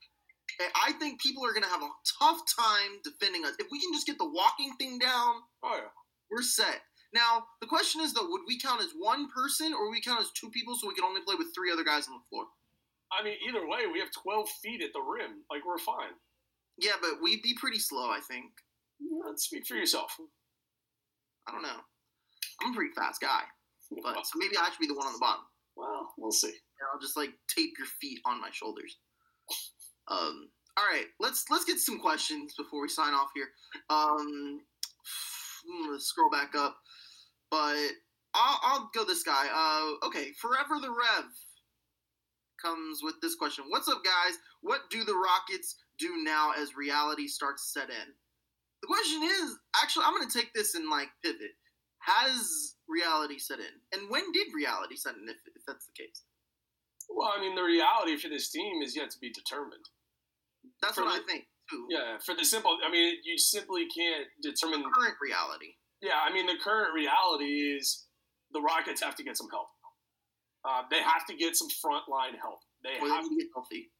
I 0.75 0.91
think 0.93 1.21
people 1.21 1.45
are 1.45 1.53
going 1.53 1.63
to 1.63 1.69
have 1.69 1.81
a 1.81 1.89
tough 2.19 2.41
time 2.59 2.99
defending 3.03 3.45
us. 3.45 3.53
If 3.59 3.67
we 3.71 3.79
can 3.79 3.93
just 3.93 4.05
get 4.05 4.17
the 4.17 4.29
walking 4.29 4.73
thing 4.77 4.99
down, 4.99 5.35
Oh 5.63 5.75
yeah. 5.75 5.89
we're 6.29 6.41
set. 6.43 6.81
Now, 7.13 7.45
the 7.61 7.67
question 7.67 8.01
is 8.01 8.13
though, 8.13 8.27
would 8.29 8.41
we 8.47 8.59
count 8.59 8.81
as 8.81 8.91
one 8.97 9.29
person 9.29 9.73
or 9.73 9.85
would 9.85 9.91
we 9.91 10.01
count 10.01 10.19
as 10.21 10.31
two 10.31 10.49
people 10.49 10.75
so 10.75 10.87
we 10.87 10.93
can 10.95 11.03
only 11.05 11.21
play 11.21 11.35
with 11.37 11.53
three 11.55 11.71
other 11.71 11.83
guys 11.83 12.07
on 12.07 12.15
the 12.15 12.23
floor? 12.29 12.45
I 13.19 13.23
mean, 13.23 13.37
either 13.47 13.67
way, 13.67 13.85
we 13.91 13.99
have 13.99 14.09
12 14.11 14.49
feet 14.61 14.81
at 14.81 14.93
the 14.93 15.01
rim. 15.01 15.43
Like 15.49 15.61
we're 15.65 15.77
fine. 15.77 16.13
Yeah, 16.77 16.93
but 17.01 17.21
we'd 17.21 17.41
be 17.41 17.55
pretty 17.59 17.79
slow, 17.79 18.09
I 18.09 18.19
think. 18.27 18.51
Let's 19.25 19.43
speak 19.45 19.65
for 19.67 19.75
yourself. 19.75 20.15
I 21.47 21.51
don't 21.51 21.61
know. 21.61 21.81
I'm 22.61 22.71
a 22.71 22.75
pretty 22.75 22.93
fast 22.95 23.21
guy, 23.21 23.41
but 24.01 24.25
so 24.25 24.31
maybe 24.37 24.55
I 24.57 24.69
should 24.69 24.79
be 24.79 24.87
the 24.87 24.95
one 24.95 25.07
on 25.07 25.13
the 25.13 25.19
bottom. 25.19 25.43
well, 25.75 26.13
we'll 26.17 26.31
see. 26.31 26.47
And 26.47 26.87
I'll 26.91 26.99
just 26.99 27.17
like 27.17 27.31
tape 27.53 27.73
your 27.77 27.87
feet 28.01 28.19
on 28.25 28.41
my 28.41 28.49
shoulders. 28.51 28.97
Um. 30.07 30.49
All 30.75 30.85
right, 30.91 31.05
let's 31.19 31.45
let's 31.51 31.65
get 31.65 31.77
some 31.77 31.99
questions 31.99 32.55
before 32.57 32.81
we 32.81 32.89
sign 32.89 33.13
off 33.13 33.29
here. 33.35 33.49
Um, 33.91 34.59
I'm 35.69 35.85
gonna 35.85 35.99
scroll 35.99 36.31
back 36.31 36.55
up, 36.55 36.75
but 37.51 37.77
I'll, 38.33 38.59
I'll 38.63 38.89
go 38.93 39.05
this 39.05 39.21
guy. 39.21 39.45
Uh, 39.53 40.07
okay, 40.07 40.31
forever 40.41 40.79
the 40.81 40.89
Rev 40.89 41.25
comes 42.63 43.01
with 43.03 43.15
this 43.21 43.35
question. 43.35 43.65
What's 43.67 43.87
up, 43.89 44.03
guys? 44.03 44.37
What 44.61 44.81
do 44.89 45.03
the 45.03 45.15
Rockets 45.15 45.75
do 45.99 46.23
now 46.23 46.51
as 46.57 46.75
reality 46.75 47.27
starts 47.27 47.65
to 47.73 47.79
set 47.81 47.89
in? 47.89 48.07
The 48.81 48.87
question 48.87 49.21
is, 49.23 49.55
actually, 49.81 50.05
I'm 50.05 50.17
gonna 50.17 50.29
take 50.31 50.53
this 50.53 50.75
and 50.75 50.89
like 50.89 51.09
pivot. 51.23 51.51
Has 51.99 52.75
reality 52.87 53.39
set 53.39 53.59
in, 53.59 53.79
and 53.93 54.09
when 54.09 54.31
did 54.33 54.47
reality 54.53 54.95
set 54.97 55.15
in? 55.15 55.23
If, 55.29 55.37
if 55.55 55.63
that's 55.65 55.85
the 55.87 55.93
case. 55.95 56.23
Well, 57.09 57.31
I 57.35 57.39
mean, 57.39 57.55
the 57.55 57.63
reality 57.63 58.17
for 58.17 58.27
this 58.27 58.49
team 58.51 58.81
is 58.81 58.95
yet 58.95 59.09
to 59.11 59.19
be 59.19 59.31
determined. 59.31 59.85
That's 60.81 60.95
For 60.95 61.03
what 61.05 61.15
the- 61.15 61.21
I 61.23 61.25
think 61.25 61.45
too. 61.69 61.87
Yeah, 61.89 62.17
for 62.25 62.35
the 62.35 62.43
simple, 62.43 62.77
I 62.85 62.91
mean, 62.91 63.17
you 63.23 63.37
simply 63.37 63.87
can't 63.87 64.27
determine. 64.41 64.81
the 64.83 64.89
Current 64.89 65.15
reality. 65.21 65.75
Yeah, 66.01 66.19
I 66.21 66.33
mean, 66.33 66.45
the 66.45 66.57
current 66.61 66.93
reality 66.93 67.71
is 67.77 68.05
the 68.51 68.59
Rockets 68.59 69.01
have 69.01 69.15
to 69.15 69.23
get 69.23 69.37
some 69.37 69.47
help. 69.49 69.67
Uh, 70.65 70.83
they 70.89 71.01
have 71.01 71.25
to 71.27 71.35
get 71.35 71.55
some 71.55 71.67
frontline 71.69 72.37
help. 72.41 72.59
They 72.83 72.93
they 73.01 73.07
have 73.09 73.23
need 73.25 73.29
to 73.29 73.43
get 73.43 73.49
healthy. 73.53 73.91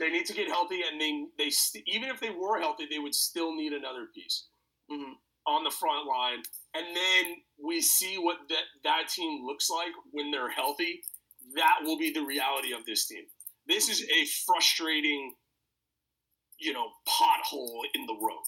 they 0.00 0.10
need 0.10 0.26
to 0.26 0.34
get 0.34 0.48
healthy, 0.48 0.82
and 0.82 1.00
they 1.00 1.24
they 1.38 1.50
st- 1.50 1.84
even 1.86 2.08
if 2.10 2.20
they 2.20 2.30
were 2.30 2.58
healthy, 2.60 2.86
they 2.90 2.98
would 2.98 3.14
still 3.14 3.54
need 3.54 3.72
another 3.72 4.06
piece 4.14 4.46
Mhm. 4.90 5.14
on 5.46 5.64
the 5.64 5.70
front 5.70 6.06
line. 6.06 6.42
And 6.74 6.94
then 6.96 7.42
we 7.58 7.80
see 7.80 8.18
what 8.18 8.48
that 8.48 8.64
that 8.82 9.08
team 9.08 9.44
looks 9.46 9.70
like 9.70 9.92
when 10.10 10.30
they're 10.30 10.50
healthy. 10.50 11.02
That 11.54 11.78
will 11.82 11.96
be 11.98 12.10
the 12.10 12.22
reality 12.24 12.72
of 12.72 12.84
this 12.84 13.06
team. 13.06 13.24
This 13.66 13.88
is 13.88 14.02
a 14.10 14.26
frustrating, 14.46 15.36
you 16.58 16.72
know, 16.72 16.92
pothole 17.06 17.82
in 17.94 18.06
the 18.06 18.14
road. 18.14 18.44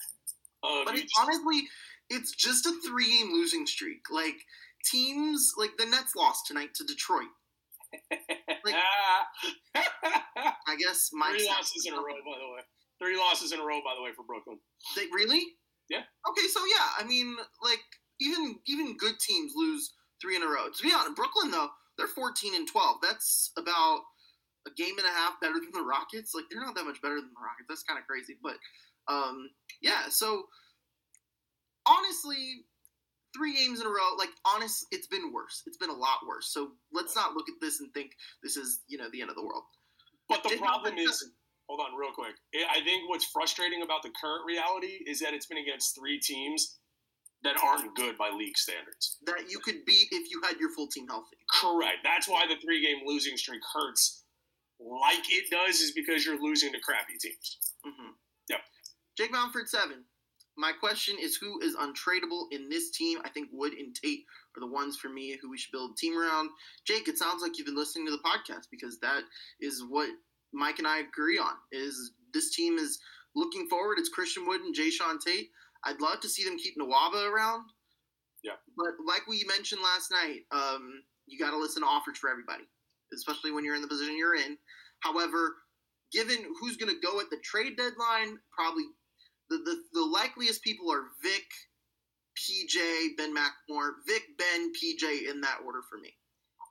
Uh, 0.63 0.85
But 0.85 0.97
it, 0.97 1.09
honestly, 1.19 1.69
it's 2.11 2.33
just 2.33 2.67
a 2.67 2.73
three-game 2.87 3.33
losing 3.33 3.67
streak. 3.67 4.11
Like 4.11 4.37
teams, 4.85 5.53
like 5.57 5.77
the 5.79 5.87
Nets 5.87 6.15
lost 6.17 6.47
tonight 6.47 6.75
to 6.75 6.85
Detroit. 6.85 7.29
Like- 8.65 8.75
I 10.69 10.77
guess 10.79 11.11
my 11.13 11.31
Three 11.31 11.47
losses 11.47 11.87
in 11.87 11.95
a 11.95 11.97
row, 11.97 12.21
by 12.25 12.39
the 12.39 12.49
way. 12.53 12.61
Three 12.99 13.17
losses 13.17 13.53
in 13.53 13.61
a 13.61 13.65
row, 13.65 13.81
by 13.85 13.95
the 13.97 14.03
way, 14.03 14.11
for 14.17 14.25
Brooklyn. 14.25 14.59
They 14.97 15.07
really? 15.13 15.43
Yeah. 15.89 16.03
Okay, 16.29 16.47
so 16.49 16.61
yeah, 16.67 16.89
I 16.99 17.05
mean, 17.07 17.37
like 17.63 17.81
even 18.21 18.57
even 18.67 18.97
good 18.97 19.19
teams 19.21 19.53
lose 19.55 19.93
three 20.21 20.37
in 20.37 20.43
a 20.43 20.47
row. 20.47 20.69
To 20.69 20.83
be 20.83 20.93
honest, 20.93 21.15
Brooklyn 21.15 21.51
though, 21.51 21.69
they're 21.97 22.07
fourteen 22.09 22.55
and 22.55 22.67
twelve. 22.69 22.97
That's 23.03 23.53
about 23.57 24.01
a 24.67 24.71
game 24.77 24.99
and 24.99 25.07
a 25.07 25.11
half 25.11 25.41
better 25.41 25.55
than 25.55 25.71
the 25.73 25.87
Rockets. 25.87 26.35
Like 26.35 26.45
they're 26.51 26.61
not 26.65 26.75
that 26.75 26.85
much 26.85 27.01
better 27.03 27.17
than 27.17 27.31
the 27.31 27.43
Rockets. 27.45 27.69
That's 27.69 27.85
kind 27.85 28.01
of 28.01 28.07
crazy, 28.07 28.37
but 28.43 28.57
um, 29.09 29.51
yeah. 29.81 30.09
So 30.09 30.45
honestly, 31.87 32.65
three 33.37 33.55
games 33.55 33.81
in 33.81 33.87
a 33.87 33.91
row. 33.91 34.17
Like 34.19 34.31
honest, 34.45 34.87
it's 34.91 35.07
been 35.07 35.33
worse. 35.33 35.63
It's 35.67 35.77
been 35.77 35.91
a 35.91 35.95
lot 35.95 36.19
worse. 36.27 36.49
So 36.53 36.73
let's 36.93 37.15
not 37.15 37.35
look 37.35 37.49
at 37.49 37.57
this 37.61 37.81
and 37.81 37.93
think 37.93 38.13
this 38.43 38.57
is 38.57 38.81
you 38.89 38.99
know 38.99 39.07
the 39.13 39.21
end 39.21 39.31
of 39.31 39.37
the 39.37 39.45
world. 39.45 39.65
But 40.29 40.43
the 40.43 40.57
problem 40.57 40.99
is, 40.99 41.25
hold 41.69 41.81
on, 41.81 41.97
real 41.99 42.13
quick. 42.13 42.35
I 42.55 42.81
I 42.81 42.85
think 42.85 43.09
what's 43.09 43.27
frustrating 43.27 43.83
about 43.83 44.03
the 44.03 44.11
current 44.21 44.45
reality 44.47 45.05
is 45.07 45.21
that 45.21 45.35
it's 45.35 45.47
been 45.47 45.59
against 45.59 45.95
three 45.95 46.19
teams 46.19 46.79
that 47.43 47.57
aren't 47.63 47.95
good 47.95 48.19
by 48.19 48.31
league 48.31 48.57
standards. 48.57 49.19
that 49.27 49.51
you 49.51 49.59
could 49.61 49.85
beat 49.85 50.09
if 50.11 50.31
you 50.31 50.41
had 50.43 50.59
your 50.59 50.71
full 50.71 50.89
team 50.89 51.07
healthy. 51.07 51.37
Correct. 51.61 51.99
That's 52.03 52.27
why 52.27 52.47
the 52.49 52.57
three 52.57 52.85
game 52.85 53.07
losing 53.07 53.37
streak 53.37 53.61
hurts 53.73 54.25
like 54.81 55.25
it 55.31 55.45
does, 55.51 55.81
is 55.81 55.93
because 55.93 56.27
you're 56.27 56.41
losing 56.41 56.73
to 56.73 56.81
crappy 56.81 57.17
teams. 57.21 57.59
Mm-hmm. 57.87 58.13
Yep. 58.51 58.61
Jake 59.17 59.33
Mountford 59.33 59.69
seven. 59.69 60.05
My 60.57 60.73
question 60.73 61.17
is 61.21 61.37
who 61.37 61.61
is 61.61 61.77
untradeable 61.77 62.47
in 62.51 62.69
this 62.69 62.91
team? 62.91 63.19
I 63.25 63.29
think 63.29 63.49
Wood 63.53 63.75
and 63.75 63.95
Tate 63.95 64.25
are 64.57 64.61
the 64.61 64.67
ones 64.67 64.97
for 64.97 65.09
me 65.09 65.37
who 65.41 65.51
we 65.51 65.59
should 65.59 65.73
build 65.73 65.93
a 65.93 65.95
team 65.97 66.19
around. 66.19 66.49
Jake, 66.87 67.09
it 67.09 67.19
sounds 67.19 67.43
like 67.43 67.59
you've 67.59 67.67
been 67.67 67.77
listening 67.77 68.07
to 68.07 68.13
the 68.13 68.19
podcast 68.19 68.69
because 68.71 68.99
that 69.01 69.23
is 69.61 69.85
what 69.89 70.09
Mike 70.53 70.79
and 70.79 70.89
I 70.89 71.01
agree 71.01 71.39
on. 71.39 71.53
Is 71.73 72.13
this 72.33 72.55
team 72.55 72.79
is 72.79 72.99
looking 73.35 73.69
forward? 73.69 73.99
It's 73.99 74.09
Christian 74.09 74.47
Wood 74.47 74.63
and 74.63 74.75
Jae'Sean 74.75 75.21
Tate. 75.21 75.51
I'd 75.85 76.01
love 76.01 76.21
to 76.21 76.29
see 76.29 76.45
them 76.45 76.59
keep 76.59 76.75
Nwaba 76.79 77.31
around. 77.31 77.65
Yeah. 78.43 78.53
But 78.77 78.95
like 79.07 79.27
we 79.27 79.45
mentioned 79.47 79.83
last 79.83 80.11
night, 80.11 80.41
um, 80.53 81.03
you 81.27 81.39
got 81.39 81.51
to 81.51 81.59
listen 81.59 81.83
to 81.83 81.89
offers 81.89 82.17
for 82.17 82.31
everybody, 82.31 82.65
especially 83.13 83.51
when 83.51 83.65
you're 83.65 83.75
in 83.75 83.83
the 83.83 83.89
position 83.89 84.17
you're 84.17 84.37
in. 84.37 84.57
However, 85.01 85.57
given 86.13 86.39
who's 86.61 86.77
going 86.77 86.95
to 86.95 87.01
go 87.07 87.21
at 87.21 87.29
the 87.31 87.39
trade 87.45 87.77
deadline, 87.77 88.39
probably 88.53 88.85
the, 89.51 89.59
the, 89.59 89.77
the 89.93 90.05
likeliest 90.05 90.63
people 90.63 90.91
are 90.93 91.05
Vic, 91.23 91.45
PJ, 92.37 93.17
Ben 93.17 93.35
McMore, 93.35 93.91
Vic, 94.07 94.23
Ben, 94.39 94.73
PJ 94.73 95.31
in 95.31 95.41
that 95.41 95.59
order 95.65 95.81
for 95.89 95.99
me. 95.99 96.15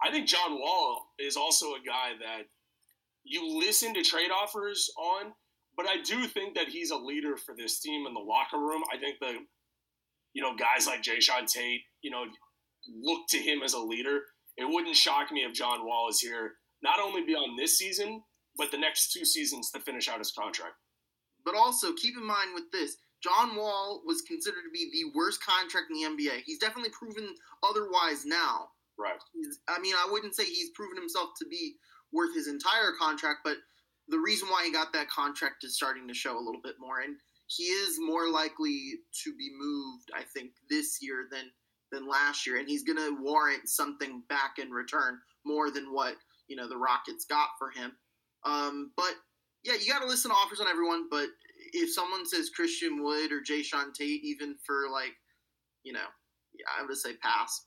I 0.03 0.11
think 0.11 0.27
John 0.27 0.59
Wall 0.59 1.07
is 1.19 1.37
also 1.37 1.73
a 1.73 1.79
guy 1.85 2.11
that 2.19 2.45
you 3.23 3.57
listen 3.59 3.93
to 3.93 4.03
trade 4.03 4.29
offers 4.31 4.89
on, 4.97 5.31
but 5.75 5.87
I 5.87 6.01
do 6.03 6.25
think 6.27 6.55
that 6.55 6.67
he's 6.67 6.91
a 6.91 6.97
leader 6.97 7.37
for 7.37 7.55
this 7.55 7.79
team 7.79 8.05
in 8.05 8.13
the 8.13 8.19
locker 8.19 8.59
room. 8.59 8.83
I 8.93 8.97
think 8.97 9.17
the, 9.19 9.39
you 10.33 10.41
know, 10.41 10.55
guys 10.55 10.85
like 10.85 11.01
Jae'Sean 11.01 11.47
Tate, 11.47 11.81
you 12.01 12.11
know, 12.11 12.25
look 13.01 13.21
to 13.29 13.37
him 13.37 13.59
as 13.63 13.73
a 13.73 13.79
leader. 13.79 14.21
It 14.57 14.65
wouldn't 14.67 14.95
shock 14.95 15.31
me 15.31 15.41
if 15.41 15.53
John 15.53 15.85
Wall 15.85 16.07
is 16.09 16.19
here, 16.19 16.53
not 16.83 16.99
only 16.99 17.25
beyond 17.25 17.57
this 17.57 17.77
season, 17.77 18.21
but 18.57 18.71
the 18.71 18.77
next 18.77 19.11
two 19.11 19.25
seasons 19.25 19.71
to 19.71 19.79
finish 19.81 20.07
out 20.07 20.19
his 20.19 20.31
contract. 20.31 20.75
But 21.45 21.55
also 21.55 21.93
keep 21.93 22.17
in 22.17 22.25
mind 22.25 22.51
with 22.53 22.71
this, 22.71 22.97
John 23.23 23.55
Wall 23.55 24.01
was 24.05 24.21
considered 24.21 24.63
to 24.63 24.71
be 24.73 24.89
the 24.91 25.17
worst 25.17 25.43
contract 25.43 25.87
in 25.89 25.95
the 25.95 26.23
NBA. 26.23 26.41
He's 26.45 26.59
definitely 26.59 26.91
proven 26.91 27.33
otherwise 27.63 28.25
now. 28.25 28.69
Right. 28.97 29.17
He's, 29.33 29.59
I 29.67 29.79
mean, 29.79 29.93
I 29.95 30.07
wouldn't 30.09 30.35
say 30.35 30.45
he's 30.45 30.69
proven 30.71 30.97
himself 30.97 31.29
to 31.39 31.45
be 31.47 31.75
worth 32.11 32.35
his 32.35 32.47
entire 32.47 32.91
contract, 32.99 33.39
but 33.43 33.57
the 34.07 34.19
reason 34.19 34.49
why 34.49 34.63
he 34.65 34.71
got 34.71 34.93
that 34.93 35.09
contract 35.09 35.63
is 35.63 35.75
starting 35.75 36.07
to 36.07 36.13
show 36.13 36.37
a 36.37 36.43
little 36.43 36.61
bit 36.63 36.75
more, 36.79 36.99
and 36.99 37.15
he 37.47 37.63
is 37.63 37.97
more 37.99 38.29
likely 38.29 38.99
to 39.23 39.35
be 39.35 39.49
moved, 39.57 40.11
I 40.15 40.23
think, 40.33 40.51
this 40.69 40.99
year 41.01 41.27
than 41.31 41.51
than 41.91 42.07
last 42.07 42.47
year, 42.47 42.57
and 42.57 42.67
he's 42.67 42.83
going 42.83 42.97
to 42.97 43.21
warrant 43.21 43.69
something 43.69 44.23
back 44.27 44.55
in 44.59 44.71
return 44.71 45.19
more 45.45 45.69
than 45.69 45.93
what 45.93 46.15
you 46.47 46.55
know 46.55 46.67
the 46.67 46.77
Rockets 46.77 47.25
got 47.25 47.49
for 47.59 47.69
him. 47.71 47.91
Um, 48.43 48.91
but 48.97 49.13
yeah, 49.65 49.73
you 49.81 49.91
got 49.91 50.01
to 50.01 50.07
listen 50.07 50.31
to 50.31 50.37
offers 50.37 50.59
on 50.59 50.67
everyone. 50.67 51.07
But 51.09 51.27
if 51.73 51.91
someone 51.93 52.25
says 52.25 52.49
Christian 52.49 53.03
Wood 53.03 53.31
or 53.31 53.41
Jae'Sean 53.41 53.93
Tate, 53.93 54.23
even 54.23 54.55
for 54.65 54.89
like, 54.91 55.13
you 55.83 55.93
know, 55.93 56.07
yeah, 56.53 56.65
I 56.79 56.85
would 56.85 56.95
say 56.95 57.13
pass. 57.21 57.65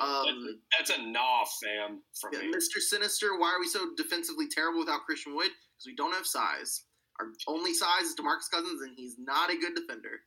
Um, 0.00 0.58
that's, 0.76 0.90
a 0.90 1.02
nah, 1.02 1.44
fam. 1.62 2.00
From 2.20 2.32
yeah, 2.32 2.40
me. 2.40 2.52
Mr. 2.52 2.80
Sinister, 2.80 3.38
why 3.38 3.54
are 3.54 3.60
we 3.60 3.68
so 3.68 3.90
defensively 3.96 4.48
terrible 4.48 4.80
without 4.80 5.04
Christian 5.06 5.36
Wood? 5.36 5.50
Because 5.50 5.86
we 5.86 5.94
don't 5.94 6.12
have 6.14 6.26
size. 6.26 6.84
Our 7.20 7.26
only 7.46 7.74
size 7.74 8.02
is 8.02 8.16
Demarcus 8.16 8.50
Cousins, 8.50 8.82
and 8.82 8.92
he's 8.96 9.14
not 9.18 9.50
a 9.50 9.56
good 9.56 9.74
defender. 9.76 10.20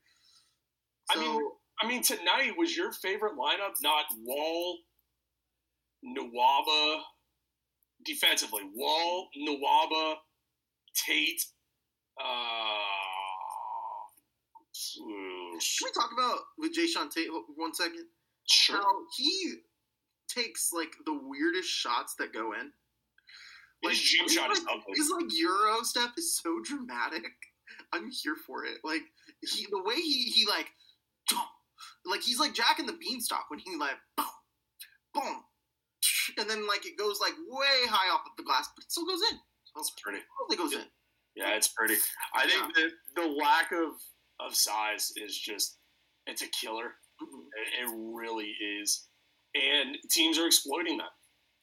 So, 1.11 1.19
I 1.19 1.23
mean, 1.23 1.41
I 1.81 1.87
mean, 1.87 2.01
tonight 2.01 2.53
was 2.57 2.77
your 2.77 2.93
favorite 2.93 3.33
lineup 3.33 3.73
not 3.81 4.05
Wall, 4.23 4.77
Nwaba, 6.05 7.01
defensively. 8.05 8.61
Wall, 8.73 9.27
Nwaba, 9.37 10.15
Tate. 11.05 11.45
Uh, 12.19 12.23
Can 14.97 15.59
we 15.83 15.91
talk 15.93 16.09
about 16.13 16.39
with 16.57 16.75
Jae'Sean 16.75 17.11
Tate 17.11 17.29
one 17.55 17.73
second? 17.73 18.05
Sure. 18.49 18.77
How 18.77 18.83
he 19.17 19.55
takes 20.27 20.71
like 20.73 20.93
the 21.05 21.19
weirdest 21.21 21.69
shots 21.69 22.15
that 22.19 22.33
go 22.33 22.53
in. 22.53 22.71
Like, 23.83 23.93
his 23.93 24.01
jump 24.01 24.29
shot 24.29 24.49
like, 24.49 24.57
is 24.57 24.65
ugly. 24.69 24.93
His 24.95 25.11
like 25.11 25.39
Euro 25.39 25.83
step 25.83 26.11
is 26.17 26.35
so 26.35 26.59
dramatic. 26.63 27.23
I'm 27.93 28.09
here 28.09 28.35
for 28.35 28.65
it. 28.65 28.79
Like 28.83 29.03
he, 29.41 29.67
the 29.69 29.83
way 29.83 29.95
he 29.95 30.23
he 30.23 30.45
like, 30.47 30.67
like 32.05 32.21
he's 32.21 32.39
like 32.39 32.53
Jack 32.53 32.79
and 32.79 32.89
the 32.89 32.97
Beanstalk 32.99 33.45
when 33.49 33.59
he 33.59 33.75
like, 33.77 33.97
boom, 34.15 34.25
boom, 35.13 35.43
and 36.39 36.49
then 36.49 36.67
like 36.67 36.85
it 36.85 36.97
goes 36.97 37.19
like 37.19 37.33
way 37.47 37.87
high 37.87 38.13
off 38.13 38.21
of 38.25 38.35
the 38.37 38.43
glass, 38.43 38.69
but 38.75 38.85
it 38.85 38.91
still 38.91 39.05
goes 39.05 39.21
in. 39.31 39.37
It's 39.79 39.93
pretty. 40.01 40.19
It 40.49 40.57
goes 40.57 40.73
in. 40.73 40.83
Yeah, 41.35 41.55
it's 41.55 41.67
pretty. 41.67 41.95
I 42.35 42.47
think 42.47 42.63
yeah. 42.75 42.85
the 43.15 43.21
the 43.21 43.27
lack 43.27 43.71
of 43.71 43.93
of 44.39 44.55
size 44.55 45.11
is 45.15 45.37
just 45.37 45.77
it's 46.25 46.41
a 46.41 46.47
killer. 46.47 46.95
Mm-hmm. 47.21 47.91
It, 47.91 48.15
really 48.15 48.53
is, 48.81 49.07
and 49.55 49.97
teams 50.09 50.37
are 50.37 50.45
exploiting 50.45 50.97
that. 50.97 51.13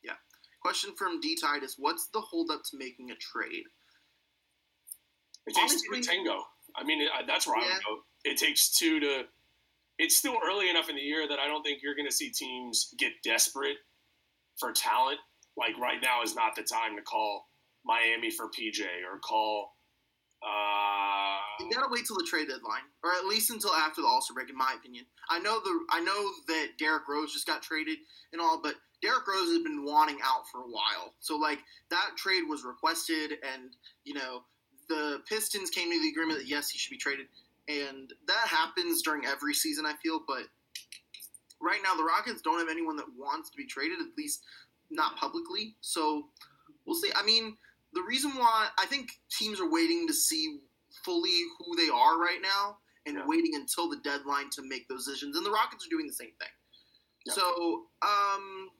Yeah. 0.02 0.14
Question 0.62 0.92
from 0.96 1.20
D 1.20 1.36
Titus: 1.40 1.74
What's 1.76 2.08
the 2.12 2.20
holdup 2.20 2.62
to 2.70 2.76
making 2.76 3.10
a 3.10 3.16
trade? 3.16 3.64
It 5.46 5.54
takes 5.54 5.72
Honestly, 5.72 5.88
two 5.92 6.00
to 6.02 6.08
tango. 6.08 6.42
I 6.76 6.84
mean, 6.84 7.02
it, 7.02 7.08
that's 7.26 7.46
where 7.46 7.58
yeah. 7.58 7.64
I 7.64 7.74
would 7.74 7.84
go. 7.84 8.02
It 8.24 8.36
takes 8.36 8.76
two 8.76 9.00
to. 9.00 9.22
It's 9.98 10.16
still 10.16 10.36
early 10.44 10.70
enough 10.70 10.88
in 10.88 10.96
the 10.96 11.02
year 11.02 11.28
that 11.28 11.38
I 11.38 11.46
don't 11.46 11.62
think 11.62 11.80
you're 11.82 11.94
going 11.94 12.08
to 12.08 12.14
see 12.14 12.30
teams 12.30 12.94
get 12.98 13.12
desperate 13.22 13.76
for 14.58 14.72
talent. 14.72 15.18
Like 15.56 15.78
right 15.78 15.98
now 16.02 16.22
is 16.22 16.34
not 16.34 16.56
the 16.56 16.62
time 16.62 16.96
to 16.96 17.02
call 17.02 17.46
Miami 17.84 18.30
for 18.30 18.46
PJ 18.46 18.80
or 19.10 19.18
call. 19.18 19.72
Uh, 20.42 21.38
you 21.60 21.70
gotta 21.70 21.88
wait 21.90 22.04
till 22.06 22.16
the 22.16 22.26
trade 22.28 22.48
deadline, 22.48 22.84
or 23.02 23.12
at 23.12 23.24
least 23.24 23.50
until 23.50 23.72
after 23.72 24.02
the 24.02 24.06
All 24.06 24.20
Star 24.20 24.34
break, 24.34 24.50
in 24.50 24.56
my 24.56 24.74
opinion. 24.76 25.06
I 25.30 25.38
know 25.38 25.60
the 25.60 25.84
I 25.90 26.00
know 26.00 26.30
that 26.48 26.78
Derrick 26.78 27.08
Rose 27.08 27.32
just 27.32 27.46
got 27.46 27.62
traded 27.62 27.98
and 28.32 28.42
all, 28.42 28.60
but 28.62 28.74
Derrick 29.00 29.26
Rose 29.26 29.48
has 29.52 29.62
been 29.62 29.84
wanting 29.84 30.18
out 30.24 30.48
for 30.50 30.58
a 30.60 30.66
while. 30.66 31.14
So 31.20 31.36
like 31.36 31.60
that 31.90 32.10
trade 32.16 32.42
was 32.48 32.64
requested, 32.64 33.32
and 33.54 33.76
you 34.04 34.14
know 34.14 34.42
the 34.88 35.20
Pistons 35.28 35.70
came 35.70 35.90
to 35.90 36.00
the 36.00 36.08
agreement 36.08 36.40
that 36.40 36.48
yes, 36.48 36.70
he 36.70 36.78
should 36.78 36.90
be 36.90 36.98
traded, 36.98 37.26
and 37.68 38.12
that 38.26 38.48
happens 38.48 39.02
during 39.02 39.24
every 39.24 39.54
season. 39.54 39.86
I 39.86 39.94
feel, 40.02 40.20
but 40.26 40.44
right 41.60 41.80
now 41.82 41.94
the 41.94 42.04
Rockets 42.04 42.42
don't 42.42 42.58
have 42.58 42.68
anyone 42.68 42.96
that 42.96 43.06
wants 43.16 43.50
to 43.50 43.56
be 43.56 43.66
traded, 43.66 44.00
at 44.00 44.16
least 44.18 44.42
not 44.90 45.16
publicly. 45.16 45.76
So 45.80 46.28
we'll 46.86 46.96
see. 46.96 47.10
I 47.14 47.24
mean, 47.24 47.56
the 47.94 48.02
reason 48.02 48.32
why 48.32 48.68
I 48.78 48.86
think 48.86 49.08
teams 49.30 49.60
are 49.60 49.70
waiting 49.70 50.06
to 50.08 50.14
see 50.14 50.58
fully 51.04 51.42
who 51.58 51.76
they 51.76 51.88
are 51.88 52.18
right 52.18 52.40
now 52.42 52.78
and 53.06 53.16
yeah. 53.18 53.26
waiting 53.26 53.54
until 53.54 53.88
the 53.88 53.98
deadline 53.98 54.50
to 54.50 54.62
make 54.62 54.88
those 54.88 55.06
decisions. 55.06 55.36
And 55.36 55.44
the 55.44 55.50
Rockets 55.50 55.86
are 55.86 55.90
doing 55.90 56.06
the 56.06 56.12
same 56.12 56.32
thing. 56.38 56.48
Yeah. 57.26 57.32
So, 57.34 57.84
um, 58.02 58.70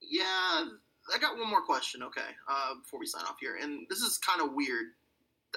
yeah, 0.00 0.64
I 1.12 1.18
got 1.20 1.38
one 1.38 1.50
more 1.50 1.62
question. 1.62 2.02
Okay, 2.02 2.20
uh, 2.48 2.74
before 2.82 3.00
we 3.00 3.06
sign 3.06 3.24
off 3.24 3.36
here, 3.40 3.56
and 3.60 3.86
this 3.88 3.98
is 3.98 4.18
kind 4.18 4.40
of 4.40 4.54
weird, 4.54 4.86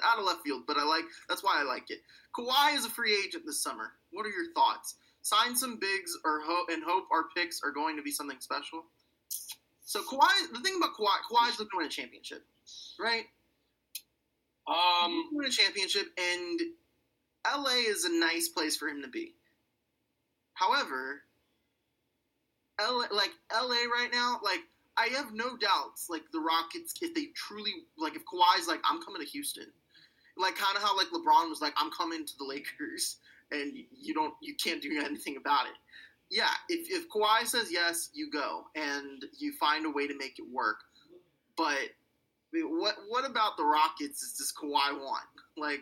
out 0.04 0.18
of 0.18 0.24
left 0.24 0.42
field, 0.44 0.62
but 0.66 0.76
I 0.76 0.84
like 0.84 1.04
that's 1.28 1.42
why 1.42 1.56
I 1.58 1.62
like 1.62 1.90
it. 1.90 2.00
Kawhi 2.36 2.76
is 2.76 2.84
a 2.84 2.90
free 2.90 3.16
agent 3.24 3.44
this 3.46 3.62
summer. 3.62 3.92
What 4.12 4.26
are 4.26 4.30
your 4.30 4.52
thoughts? 4.54 4.96
Sign 5.22 5.56
some 5.56 5.78
bigs 5.78 6.12
or 6.24 6.40
ho- 6.44 6.66
and 6.70 6.82
hope 6.86 7.04
our 7.12 7.24
picks 7.36 7.60
are 7.62 7.72
going 7.72 7.96
to 7.96 8.02
be 8.02 8.10
something 8.10 8.38
special. 8.40 8.84
So 9.88 10.02
Kawhi, 10.02 10.52
the 10.52 10.60
thing 10.60 10.74
about 10.76 10.90
Kawhi, 10.94 11.16
Kawhi's 11.32 11.58
looking 11.58 11.70
to 11.70 11.76
win 11.78 11.86
a 11.86 11.88
championship, 11.88 12.44
right? 13.00 13.24
Um, 14.66 15.30
win 15.32 15.46
a 15.46 15.50
championship, 15.50 16.08
and 16.18 16.60
LA 17.46 17.88
is 17.88 18.04
a 18.04 18.12
nice 18.12 18.50
place 18.50 18.76
for 18.76 18.88
him 18.88 19.00
to 19.00 19.08
be. 19.08 19.32
However, 20.52 21.22
LA, 22.78 23.04
like 23.10 23.30
LA 23.50 23.88
right 23.90 24.10
now, 24.12 24.38
like 24.44 24.60
I 24.98 25.06
have 25.16 25.32
no 25.32 25.56
doubts, 25.56 26.10
like 26.10 26.24
the 26.34 26.40
Rockets, 26.40 26.92
if 27.00 27.14
they 27.14 27.28
truly, 27.34 27.72
like 27.96 28.14
if 28.14 28.24
Kawhi's 28.26 28.68
like, 28.68 28.80
I'm 28.84 29.00
coming 29.02 29.22
to 29.22 29.26
Houston, 29.28 29.68
like 30.36 30.54
kind 30.54 30.76
of 30.76 30.82
how 30.82 30.94
like 30.98 31.06
LeBron 31.06 31.48
was 31.48 31.62
like, 31.62 31.72
I'm 31.78 31.90
coming 31.92 32.26
to 32.26 32.36
the 32.36 32.44
Lakers, 32.44 33.16
and 33.52 33.72
you 33.98 34.12
don't, 34.12 34.34
you 34.42 34.54
can't 34.54 34.82
do 34.82 35.02
anything 35.02 35.38
about 35.38 35.64
it 35.64 35.72
yeah, 36.30 36.50
if, 36.68 36.90
if 36.90 37.08
Kawhi 37.08 37.46
says 37.46 37.68
yes, 37.70 38.10
you 38.12 38.30
go 38.30 38.64
and 38.74 39.24
you 39.38 39.52
find 39.52 39.86
a 39.86 39.90
way 39.90 40.06
to 40.06 40.16
make 40.16 40.38
it 40.38 40.44
work. 40.52 40.76
But 41.56 41.90
what 42.52 42.96
what 43.08 43.28
about 43.28 43.56
the 43.56 43.64
Rockets? 43.64 44.22
Is 44.22 44.36
this 44.36 44.52
Kawhi 44.52 44.98
want? 44.98 45.24
Like, 45.56 45.80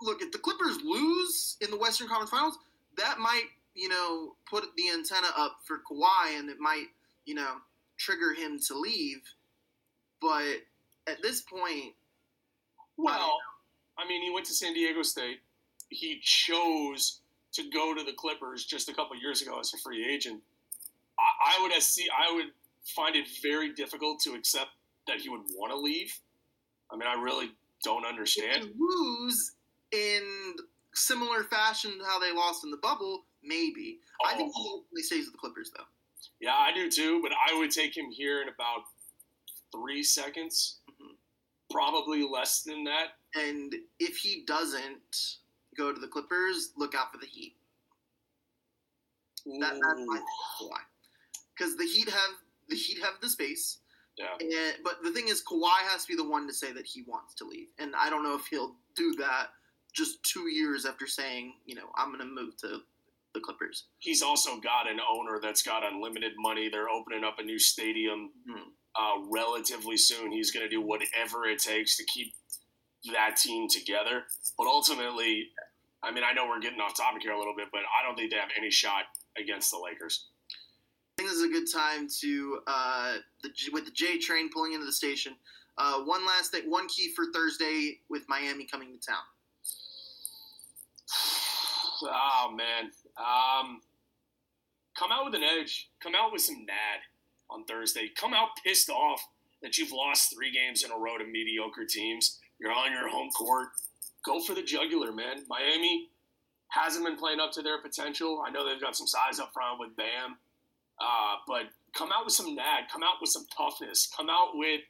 look, 0.00 0.22
if 0.22 0.30
the 0.32 0.38
Clippers 0.38 0.78
lose 0.82 1.56
in 1.60 1.70
the 1.70 1.78
Western 1.78 2.08
Conference 2.08 2.30
Finals, 2.30 2.58
that 2.96 3.18
might 3.18 3.46
you 3.74 3.88
know 3.88 4.34
put 4.48 4.64
the 4.76 4.90
antenna 4.92 5.28
up 5.36 5.58
for 5.64 5.78
Kawhi, 5.90 6.38
and 6.38 6.50
it 6.50 6.58
might 6.60 6.86
you 7.24 7.34
know 7.34 7.56
trigger 7.96 8.34
him 8.34 8.58
to 8.68 8.78
leave. 8.78 9.22
But 10.20 10.62
at 11.06 11.22
this 11.22 11.42
point, 11.42 11.94
well, 12.96 13.38
I, 13.96 14.02
I 14.02 14.08
mean, 14.08 14.22
he 14.22 14.30
went 14.30 14.46
to 14.46 14.54
San 14.54 14.74
Diego 14.74 15.02
State. 15.02 15.38
He 15.88 16.20
chose 16.22 17.20
to 17.58 17.70
go 17.70 17.94
to 17.94 18.02
the 18.02 18.12
Clippers 18.12 18.64
just 18.64 18.88
a 18.88 18.94
couple 18.94 19.16
years 19.16 19.42
ago 19.42 19.58
as 19.60 19.72
a 19.74 19.78
free 19.78 20.06
agent, 20.08 20.40
I, 21.18 21.58
I 21.58 21.62
would 21.62 21.72
see 21.82 22.06
I 22.10 22.34
would 22.34 22.46
find 22.84 23.16
it 23.16 23.26
very 23.42 23.72
difficult 23.72 24.20
to 24.20 24.34
accept 24.34 24.70
that 25.06 25.18
he 25.18 25.28
would 25.28 25.42
want 25.54 25.72
to 25.72 25.78
leave. 25.78 26.18
I 26.90 26.96
mean, 26.96 27.08
I 27.08 27.20
really 27.20 27.50
don't 27.84 28.06
understand. 28.06 28.70
lose 28.78 29.52
in 29.92 30.54
similar 30.94 31.44
fashion 31.44 31.98
to 31.98 32.04
how 32.04 32.18
they 32.18 32.32
lost 32.32 32.64
in 32.64 32.70
the 32.70 32.76
bubble, 32.78 33.24
maybe. 33.42 33.98
Oh. 34.22 34.28
I 34.28 34.36
think 34.36 34.52
he 34.54 34.62
ultimately 34.66 35.02
stays 35.02 35.26
with 35.26 35.32
the 35.32 35.38
Clippers, 35.38 35.70
though. 35.76 35.84
Yeah, 36.40 36.54
I 36.54 36.72
do 36.72 36.90
too, 36.90 37.20
but 37.22 37.32
I 37.32 37.56
would 37.58 37.70
take 37.70 37.96
him 37.96 38.10
here 38.10 38.42
in 38.42 38.48
about 38.48 38.82
three 39.72 40.02
seconds, 40.02 40.78
mm-hmm. 40.90 41.14
probably 41.70 42.26
less 42.28 42.62
than 42.62 42.84
that. 42.84 43.08
And 43.34 43.74
if 43.98 44.16
he 44.16 44.44
doesn't, 44.46 45.38
go 45.78 45.92
to 45.92 46.00
the 46.00 46.08
Clippers, 46.08 46.72
look 46.76 46.94
out 46.94 47.12
for 47.12 47.18
the 47.18 47.26
Heat. 47.26 47.54
That, 49.60 49.72
that's 49.72 50.06
my 50.06 50.20
why. 50.60 50.80
Because 51.56 51.76
the 51.76 51.84
Heat 51.84 52.08
have 52.08 52.34
the 52.68 52.76
Heat 52.76 52.98
have 53.02 53.14
the 53.22 53.28
space. 53.30 53.78
Yeah. 54.18 54.34
And, 54.40 54.76
but 54.82 54.96
the 55.04 55.12
thing 55.12 55.28
is, 55.28 55.42
Kawhi 55.42 55.86
has 55.92 56.04
to 56.04 56.08
be 56.08 56.16
the 56.16 56.28
one 56.28 56.48
to 56.48 56.52
say 56.52 56.72
that 56.72 56.84
he 56.84 57.04
wants 57.06 57.34
to 57.36 57.44
leave, 57.44 57.68
and 57.78 57.94
I 57.96 58.10
don't 58.10 58.24
know 58.24 58.34
if 58.34 58.46
he'll 58.50 58.74
do 58.96 59.14
that 59.20 59.50
just 59.94 60.22
two 60.24 60.50
years 60.50 60.84
after 60.84 61.06
saying, 61.06 61.54
you 61.64 61.74
know, 61.74 61.88
I'm 61.96 62.08
going 62.08 62.20
to 62.20 62.26
move 62.26 62.56
to 62.58 62.80
the 63.34 63.40
Clippers. 63.40 63.84
He's 63.98 64.22
also 64.22 64.58
got 64.58 64.90
an 64.90 64.98
owner 65.00 65.38
that's 65.40 65.62
got 65.62 65.84
unlimited 65.84 66.32
money. 66.38 66.68
They're 66.68 66.88
opening 66.88 67.24
up 67.24 67.38
a 67.38 67.42
new 67.42 67.58
stadium 67.58 68.30
mm-hmm. 68.48 68.68
uh, 68.96 69.28
relatively 69.30 69.96
soon. 69.96 70.32
He's 70.32 70.50
going 70.50 70.64
to 70.64 70.70
do 70.70 70.80
whatever 70.80 71.46
it 71.46 71.58
takes 71.58 71.96
to 71.96 72.04
keep 72.04 72.34
that 73.12 73.36
team 73.36 73.68
together. 73.68 74.24
But 74.56 74.66
ultimately, 74.66 75.48
I 76.02 76.12
mean, 76.12 76.24
I 76.24 76.32
know 76.32 76.46
we're 76.46 76.60
getting 76.60 76.80
off 76.80 76.96
topic 76.96 77.22
here 77.22 77.32
a 77.32 77.38
little 77.38 77.54
bit, 77.56 77.68
but 77.72 77.80
I 77.80 78.06
don't 78.06 78.16
think 78.16 78.30
they 78.30 78.36
have 78.36 78.50
any 78.56 78.70
shot 78.70 79.04
against 79.36 79.70
the 79.70 79.78
Lakers. 79.78 80.26
I 80.50 81.22
think 81.22 81.30
this 81.30 81.38
is 81.38 81.44
a 81.44 81.48
good 81.48 81.66
time 81.72 82.08
to, 82.20 82.60
uh, 82.66 83.16
the, 83.42 83.50
with 83.72 83.84
the 83.84 83.90
J 83.90 84.18
train 84.18 84.50
pulling 84.52 84.74
into 84.74 84.86
the 84.86 84.92
station. 84.92 85.34
Uh, 85.76 86.02
one 86.02 86.24
last 86.26 86.52
thing, 86.52 86.70
one 86.70 86.88
key 86.88 87.12
for 87.14 87.26
Thursday 87.32 87.98
with 88.08 88.22
Miami 88.28 88.64
coming 88.64 88.92
to 88.92 89.06
town. 89.06 89.22
Oh 92.00 92.54
man, 92.54 92.92
um, 93.16 93.80
come 94.96 95.10
out 95.10 95.24
with 95.24 95.34
an 95.34 95.42
edge. 95.42 95.90
Come 96.00 96.14
out 96.14 96.32
with 96.32 96.42
some 96.42 96.64
mad 96.64 97.00
on 97.50 97.64
Thursday. 97.64 98.08
Come 98.16 98.32
out 98.32 98.50
pissed 98.64 98.88
off 98.88 99.26
that 99.62 99.78
you've 99.78 99.90
lost 99.90 100.32
three 100.32 100.52
games 100.52 100.84
in 100.84 100.92
a 100.92 100.96
row 100.96 101.18
to 101.18 101.24
mediocre 101.24 101.84
teams. 101.84 102.38
You're 102.60 102.72
on 102.72 102.92
your 102.92 103.08
home 103.08 103.30
court. 103.30 103.68
Go 104.24 104.40
for 104.40 104.54
the 104.54 104.62
jugular, 104.62 105.12
man. 105.12 105.44
Miami 105.48 106.08
hasn't 106.68 107.04
been 107.04 107.16
playing 107.16 107.40
up 107.40 107.52
to 107.52 107.62
their 107.62 107.80
potential. 107.80 108.42
I 108.46 108.50
know 108.50 108.68
they've 108.68 108.80
got 108.80 108.96
some 108.96 109.06
size 109.06 109.38
up 109.38 109.52
front 109.52 109.80
with 109.80 109.96
Bam, 109.96 110.36
uh, 111.00 111.36
but 111.46 111.62
come 111.94 112.10
out 112.12 112.24
with 112.24 112.34
some 112.34 112.54
nag. 112.54 112.88
Come 112.92 113.02
out 113.02 113.16
with 113.20 113.30
some 113.30 113.46
toughness. 113.56 114.08
Come 114.14 114.28
out 114.28 114.50
with 114.54 114.80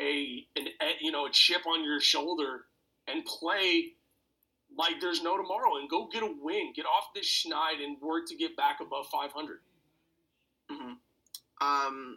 a 0.00 0.46
an 0.56 0.66
you 1.00 1.10
know 1.10 1.26
a 1.26 1.30
chip 1.30 1.66
on 1.66 1.82
your 1.82 2.00
shoulder 2.00 2.66
and 3.08 3.24
play 3.24 3.92
like 4.76 5.00
there's 5.00 5.22
no 5.22 5.36
tomorrow 5.36 5.76
and 5.76 5.88
go 5.88 6.08
get 6.12 6.22
a 6.22 6.34
win. 6.40 6.72
Get 6.74 6.86
off 6.86 7.08
this 7.14 7.26
schneid 7.26 7.82
and 7.82 7.96
work 8.00 8.26
to 8.28 8.36
get 8.36 8.56
back 8.56 8.78
above 8.80 9.06
500. 9.10 9.58
Mm-hmm. 10.70 11.66
Um, 11.66 12.16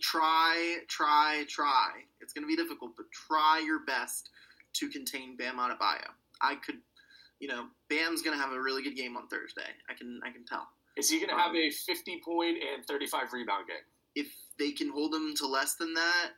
try, 0.00 0.78
try, 0.88 1.44
try. 1.48 1.90
It's 2.20 2.32
going 2.32 2.44
to 2.44 2.48
be 2.48 2.56
difficult, 2.56 2.92
but 2.96 3.06
try 3.12 3.62
your 3.64 3.80
best 3.84 4.30
to 4.78 4.88
contain 4.88 5.36
Bam 5.36 5.56
Adebayo. 5.56 6.08
I 6.40 6.56
could, 6.56 6.76
you 7.40 7.48
know, 7.48 7.66
Bam's 7.88 8.22
going 8.22 8.36
to 8.36 8.42
have 8.42 8.52
a 8.52 8.60
really 8.60 8.82
good 8.82 8.96
game 8.96 9.16
on 9.16 9.28
Thursday. 9.28 9.70
I 9.88 9.94
can, 9.94 10.20
I 10.24 10.30
can 10.30 10.44
tell. 10.44 10.68
Is 10.96 11.10
he 11.10 11.18
going 11.18 11.30
to 11.30 11.36
have 11.36 11.54
a 11.54 11.70
50 11.70 12.22
point 12.24 12.56
and 12.74 12.84
35 12.86 13.32
rebound 13.32 13.66
game? 13.68 13.76
If 14.14 14.28
they 14.58 14.72
can 14.72 14.90
hold 14.90 15.14
him 15.14 15.34
to 15.36 15.46
less 15.46 15.74
than 15.76 15.92
that, 15.94 16.30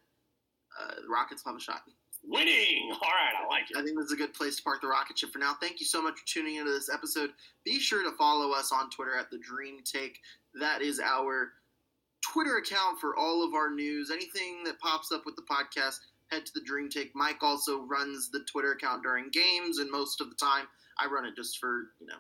uh, 0.81 0.95
the 1.03 1.09
Rockets 1.09 1.45
will 1.45 1.53
have 1.53 1.61
a 1.61 1.63
shot. 1.63 1.83
Winning. 2.25 2.91
All 2.91 2.99
right, 2.99 3.45
I 3.45 3.47
like 3.49 3.71
it. 3.71 3.77
I 3.77 3.83
think 3.83 3.97
this 3.97 4.07
is 4.07 4.13
a 4.13 4.17
good 4.17 4.35
place 4.35 4.57
to 4.57 4.63
park 4.63 4.83
the 4.83 4.89
rocket 4.89 5.19
ship 5.19 5.33
for 5.33 5.39
now. 5.39 5.55
Thank 5.61 5.79
you 5.79 5.87
so 5.87 6.03
much 6.03 6.19
for 6.19 6.27
tuning 6.27 6.57
into 6.57 6.73
this 6.73 6.91
episode. 6.93 7.31
Be 7.65 7.79
sure 7.79 8.03
to 8.03 8.17
follow 8.17 8.53
us 8.53 8.73
on 8.73 8.91
Twitter 8.91 9.17
at 9.17 9.31
the 9.31 9.39
Dream 9.39 9.79
Take. 9.85 10.19
That 10.59 10.83
is 10.83 11.01
our 11.01 11.53
Twitter 12.21 12.57
account 12.57 12.99
for 13.01 13.17
all 13.17 13.47
of 13.47 13.55
our 13.55 13.71
news. 13.71 14.11
Anything 14.11 14.65
that 14.65 14.81
pops 14.81 15.13
up 15.13 15.23
with 15.25 15.37
the 15.37 15.43
podcast, 15.43 16.01
head 16.31 16.47
to 16.47 16.53
the 16.55 16.63
Dream 16.65 16.89
Take. 16.89 17.15
Mike 17.15 17.43
also 17.43 17.83
runs 17.83 18.31
the 18.31 18.45
Twitter 18.51 18.73
account 18.73 19.03
during 19.03 19.31
games, 19.31 19.79
and 19.79 19.91
most 19.91 20.21
of 20.21 20.31
the 20.31 20.37
time, 20.37 20.67
I 20.99 21.07
run 21.07 21.25
it 21.25 21.37
just 21.37 21.59
for 21.59 21.91
you 22.01 22.07
know 22.07 22.19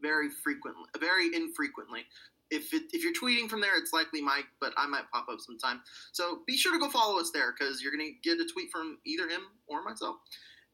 very 0.00 0.30
frequently, 0.30 0.84
very 0.98 1.34
infrequently. 1.34 2.04
If 2.50 2.74
it, 2.74 2.82
if 2.92 3.04
you're 3.04 3.12
tweeting 3.12 3.48
from 3.48 3.60
there, 3.60 3.78
it's 3.78 3.92
likely 3.92 4.20
Mike, 4.20 4.46
but 4.60 4.72
I 4.76 4.86
might 4.86 5.08
pop 5.12 5.28
up 5.30 5.38
sometime. 5.40 5.82
So 6.12 6.40
be 6.46 6.56
sure 6.56 6.72
to 6.72 6.80
go 6.80 6.90
follow 6.90 7.20
us 7.20 7.30
there 7.32 7.54
because 7.56 7.80
you're 7.80 7.92
gonna 7.92 8.10
get 8.22 8.40
a 8.40 8.48
tweet 8.52 8.70
from 8.70 8.98
either 9.06 9.28
him 9.28 9.42
or 9.68 9.82
myself. 9.82 10.16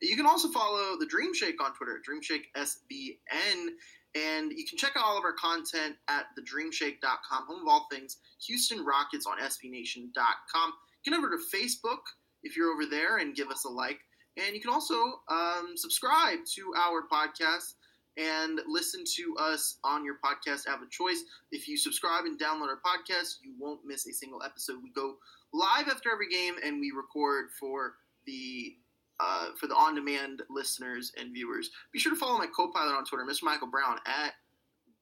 You 0.01 0.17
can 0.17 0.27
also 0.27 0.49
follow 0.49 0.97
the 0.99 1.07
Dream 1.07 1.35
Shake 1.35 1.63
on 1.63 1.75
Twitter, 1.75 2.01
Dream 2.05 2.23
Shake 2.23 2.49
SBN. 2.55 3.69
And 4.15 4.51
you 4.53 4.65
can 4.67 4.79
check 4.79 4.93
out 4.97 5.05
all 5.05 5.19
of 5.19 5.25
our 5.25 5.35
content 5.35 5.97
at 6.09 6.27
thedreamshake.com, 6.39 7.47
home 7.47 7.63
of 7.63 7.69
all 7.69 7.87
things 7.91 8.17
Houston 8.47 8.85
Rockets 8.85 9.27
on 9.27 9.39
SBNation.com. 9.39 10.73
Get 11.05 11.15
over 11.15 11.29
to 11.31 11.37
Facebook 11.37 12.01
if 12.47 12.57
you're 12.57 12.73
over 12.73 12.87
there 12.87 13.19
and 13.19 13.35
give 13.35 13.49
us 13.49 13.65
a 13.65 13.69
like. 13.69 13.99
And 14.37 14.55
you 14.55 14.61
can 14.61 14.71
also 14.71 14.95
um, 15.29 15.73
subscribe 15.77 16.39
to 16.55 16.73
our 16.77 17.03
podcast 17.11 17.75
and 18.17 18.61
listen 18.67 19.05
to 19.17 19.37
us 19.39 19.79
on 19.85 20.05
your 20.05 20.17
podcast 20.25 20.69
app 20.69 20.83
of 20.83 20.91
choice. 20.91 21.23
If 21.53 21.69
you 21.69 21.77
subscribe 21.77 22.25
and 22.25 22.41
download 22.41 22.69
our 22.69 22.81
podcast, 22.85 23.37
you 23.43 23.55
won't 23.59 23.81
miss 23.85 24.07
a 24.07 24.13
single 24.13 24.43
episode. 24.43 24.83
We 24.83 24.91
go 24.91 25.17
live 25.53 25.89
after 25.89 26.11
every 26.11 26.29
game 26.29 26.55
and 26.65 26.81
we 26.81 26.93
record 26.93 27.47
for 27.59 27.95
the 28.27 28.77
uh, 29.19 29.49
for 29.59 29.67
the 29.67 29.75
on-demand 29.75 30.43
listeners 30.51 31.11
and 31.19 31.33
viewers. 31.33 31.71
Be 31.91 31.99
sure 31.99 32.13
to 32.13 32.19
follow 32.19 32.37
my 32.37 32.49
co-pilot 32.55 32.95
on 32.95 33.07
Twitter, 33.07 33.25
Mr. 33.25 33.45
Michael 33.45 33.69
Brown 33.69 33.97
at 34.05 34.35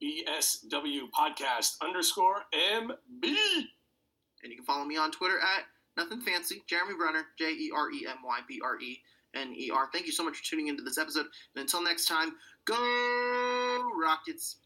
ESW 0.00 1.11
Podcast 1.11 1.76
underscore 1.83 2.42
MB. 2.54 3.24
And 3.24 4.52
you 4.52 4.57
can 4.57 4.64
follow 4.64 4.85
me 4.85 4.96
on 4.96 5.11
Twitter 5.11 5.40
at 5.40 5.64
nothing 5.96 6.20
fancy, 6.20 6.62
Jeremy 6.68 6.94
Brener, 6.94 7.22
J 7.38 7.52
E 7.52 7.70
R 7.74 7.90
E 7.90 8.07
M 8.09 8.18
Y 8.24 8.38
B 8.48 8.61
R 8.64 8.80
E 8.80 9.00
N 9.35 9.54
E 9.57 9.70
R. 9.70 9.88
Thank 9.92 10.07
you 10.07 10.12
so 10.12 10.24
much 10.24 10.38
for 10.38 10.44
tuning 10.44 10.68
into 10.68 10.83
this 10.83 10.98
episode. 10.98 11.26
And 11.54 11.62
until 11.62 11.83
next 11.83 12.07
time, 12.07 12.33
go 12.66 13.83
Rockets. 14.00 14.57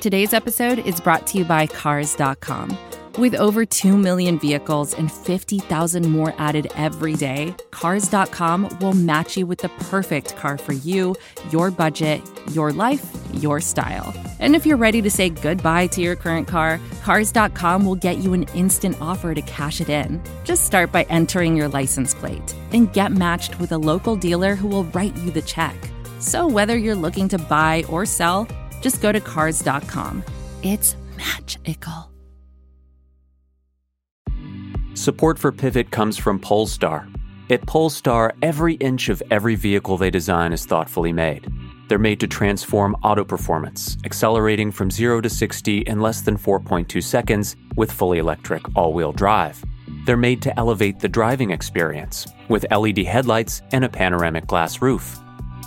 Today's 0.00 0.32
episode 0.32 0.78
is 0.80 1.00
brought 1.00 1.26
to 1.28 1.38
you 1.38 1.44
by 1.44 1.66
Cars.com. 1.66 2.76
With 3.18 3.34
over 3.34 3.66
2 3.66 3.96
million 3.96 4.38
vehicles 4.38 4.94
and 4.94 5.10
50,000 5.10 6.08
more 6.08 6.32
added 6.38 6.70
every 6.76 7.14
day, 7.14 7.52
Cars.com 7.72 8.78
will 8.80 8.94
match 8.94 9.36
you 9.36 9.44
with 9.44 9.58
the 9.58 9.70
perfect 9.90 10.36
car 10.36 10.56
for 10.56 10.72
you, 10.72 11.16
your 11.50 11.72
budget, 11.72 12.22
your 12.52 12.72
life, 12.72 13.04
your 13.32 13.60
style. 13.60 14.14
And 14.38 14.54
if 14.54 14.64
you're 14.64 14.76
ready 14.76 15.02
to 15.02 15.10
say 15.10 15.30
goodbye 15.30 15.88
to 15.88 16.00
your 16.00 16.16
current 16.16 16.46
car, 16.46 16.80
Cars.com 17.02 17.84
will 17.84 17.96
get 17.96 18.18
you 18.18 18.34
an 18.34 18.44
instant 18.54 18.96
offer 19.00 19.34
to 19.34 19.42
cash 19.42 19.80
it 19.80 19.88
in. 19.88 20.22
Just 20.44 20.64
start 20.64 20.92
by 20.92 21.04
entering 21.04 21.56
your 21.56 21.68
license 21.68 22.14
plate 22.14 22.54
and 22.72 22.92
get 22.92 23.12
matched 23.12 23.58
with 23.58 23.72
a 23.72 23.78
local 23.78 24.16
dealer 24.16 24.54
who 24.54 24.68
will 24.68 24.84
write 24.84 25.16
you 25.16 25.30
the 25.30 25.42
check. 25.42 25.76
So 26.20 26.46
whether 26.46 26.76
you're 26.76 26.94
looking 26.94 27.28
to 27.28 27.38
buy 27.38 27.84
or 27.88 28.06
sell, 28.06 28.46
just 28.80 29.00
go 29.00 29.12
to 29.12 29.20
Cars.com. 29.20 30.24
It's 30.62 30.96
magical. 31.16 32.10
Support 34.94 35.38
for 35.38 35.52
Pivot 35.52 35.92
comes 35.92 36.16
from 36.16 36.40
Polestar. 36.40 37.08
At 37.50 37.64
Polestar, 37.66 38.34
every 38.42 38.74
inch 38.74 39.08
of 39.08 39.22
every 39.30 39.54
vehicle 39.54 39.96
they 39.96 40.10
design 40.10 40.52
is 40.52 40.66
thoughtfully 40.66 41.12
made. 41.12 41.46
They're 41.88 41.98
made 41.98 42.20
to 42.20 42.26
transform 42.26 42.94
auto 43.02 43.24
performance, 43.24 43.96
accelerating 44.04 44.70
from 44.70 44.90
0 44.90 45.22
to 45.22 45.30
60 45.30 45.78
in 45.78 46.00
less 46.00 46.20
than 46.20 46.36
4.2 46.36 47.02
seconds 47.02 47.56
with 47.76 47.90
fully 47.90 48.18
electric 48.18 48.62
all 48.76 48.92
wheel 48.92 49.12
drive. 49.12 49.64
They're 50.04 50.18
made 50.18 50.42
to 50.42 50.58
elevate 50.58 51.00
the 51.00 51.08
driving 51.08 51.50
experience 51.50 52.26
with 52.48 52.70
LED 52.70 52.98
headlights 52.98 53.62
and 53.72 53.84
a 53.84 53.88
panoramic 53.88 54.46
glass 54.46 54.82
roof. 54.82 55.18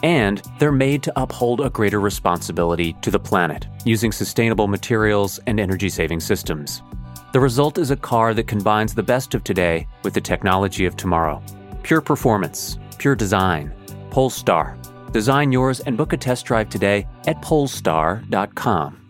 And 0.04 0.42
they're 0.60 0.72
made 0.72 1.04
to 1.04 1.14
uphold 1.16 1.62
a 1.62 1.70
greater 1.70 2.00
responsibility 2.00 2.94
to 3.02 3.12
the 3.12 3.20
planet 3.20 3.68
using 3.86 4.12
sustainable 4.12 4.68
materials 4.68 5.40
and 5.48 5.60
energy 5.60 5.90
saving 5.90 6.20
systems. 6.20 6.82
The 7.34 7.40
result 7.40 7.78
is 7.78 7.92
a 7.92 7.96
car 7.96 8.34
that 8.34 8.48
combines 8.48 8.94
the 8.94 9.04
best 9.04 9.34
of 9.34 9.44
today 9.44 9.88
with 10.04 10.14
the 10.14 10.22
technology 10.22 10.86
of 10.86 10.98
tomorrow. 10.98 11.42
Pure 11.84 12.02
performance, 12.02 12.78
pure 12.98 13.16
design. 13.16 13.74
Polestar. 14.10 14.78
Design 15.12 15.52
yours 15.52 15.80
and 15.82 15.98
book 15.98 16.14
a 16.14 16.18
test 16.18 16.46
drive 16.46 16.70
today 16.70 17.08
at 17.28 17.42
polestar.com. 17.42 19.01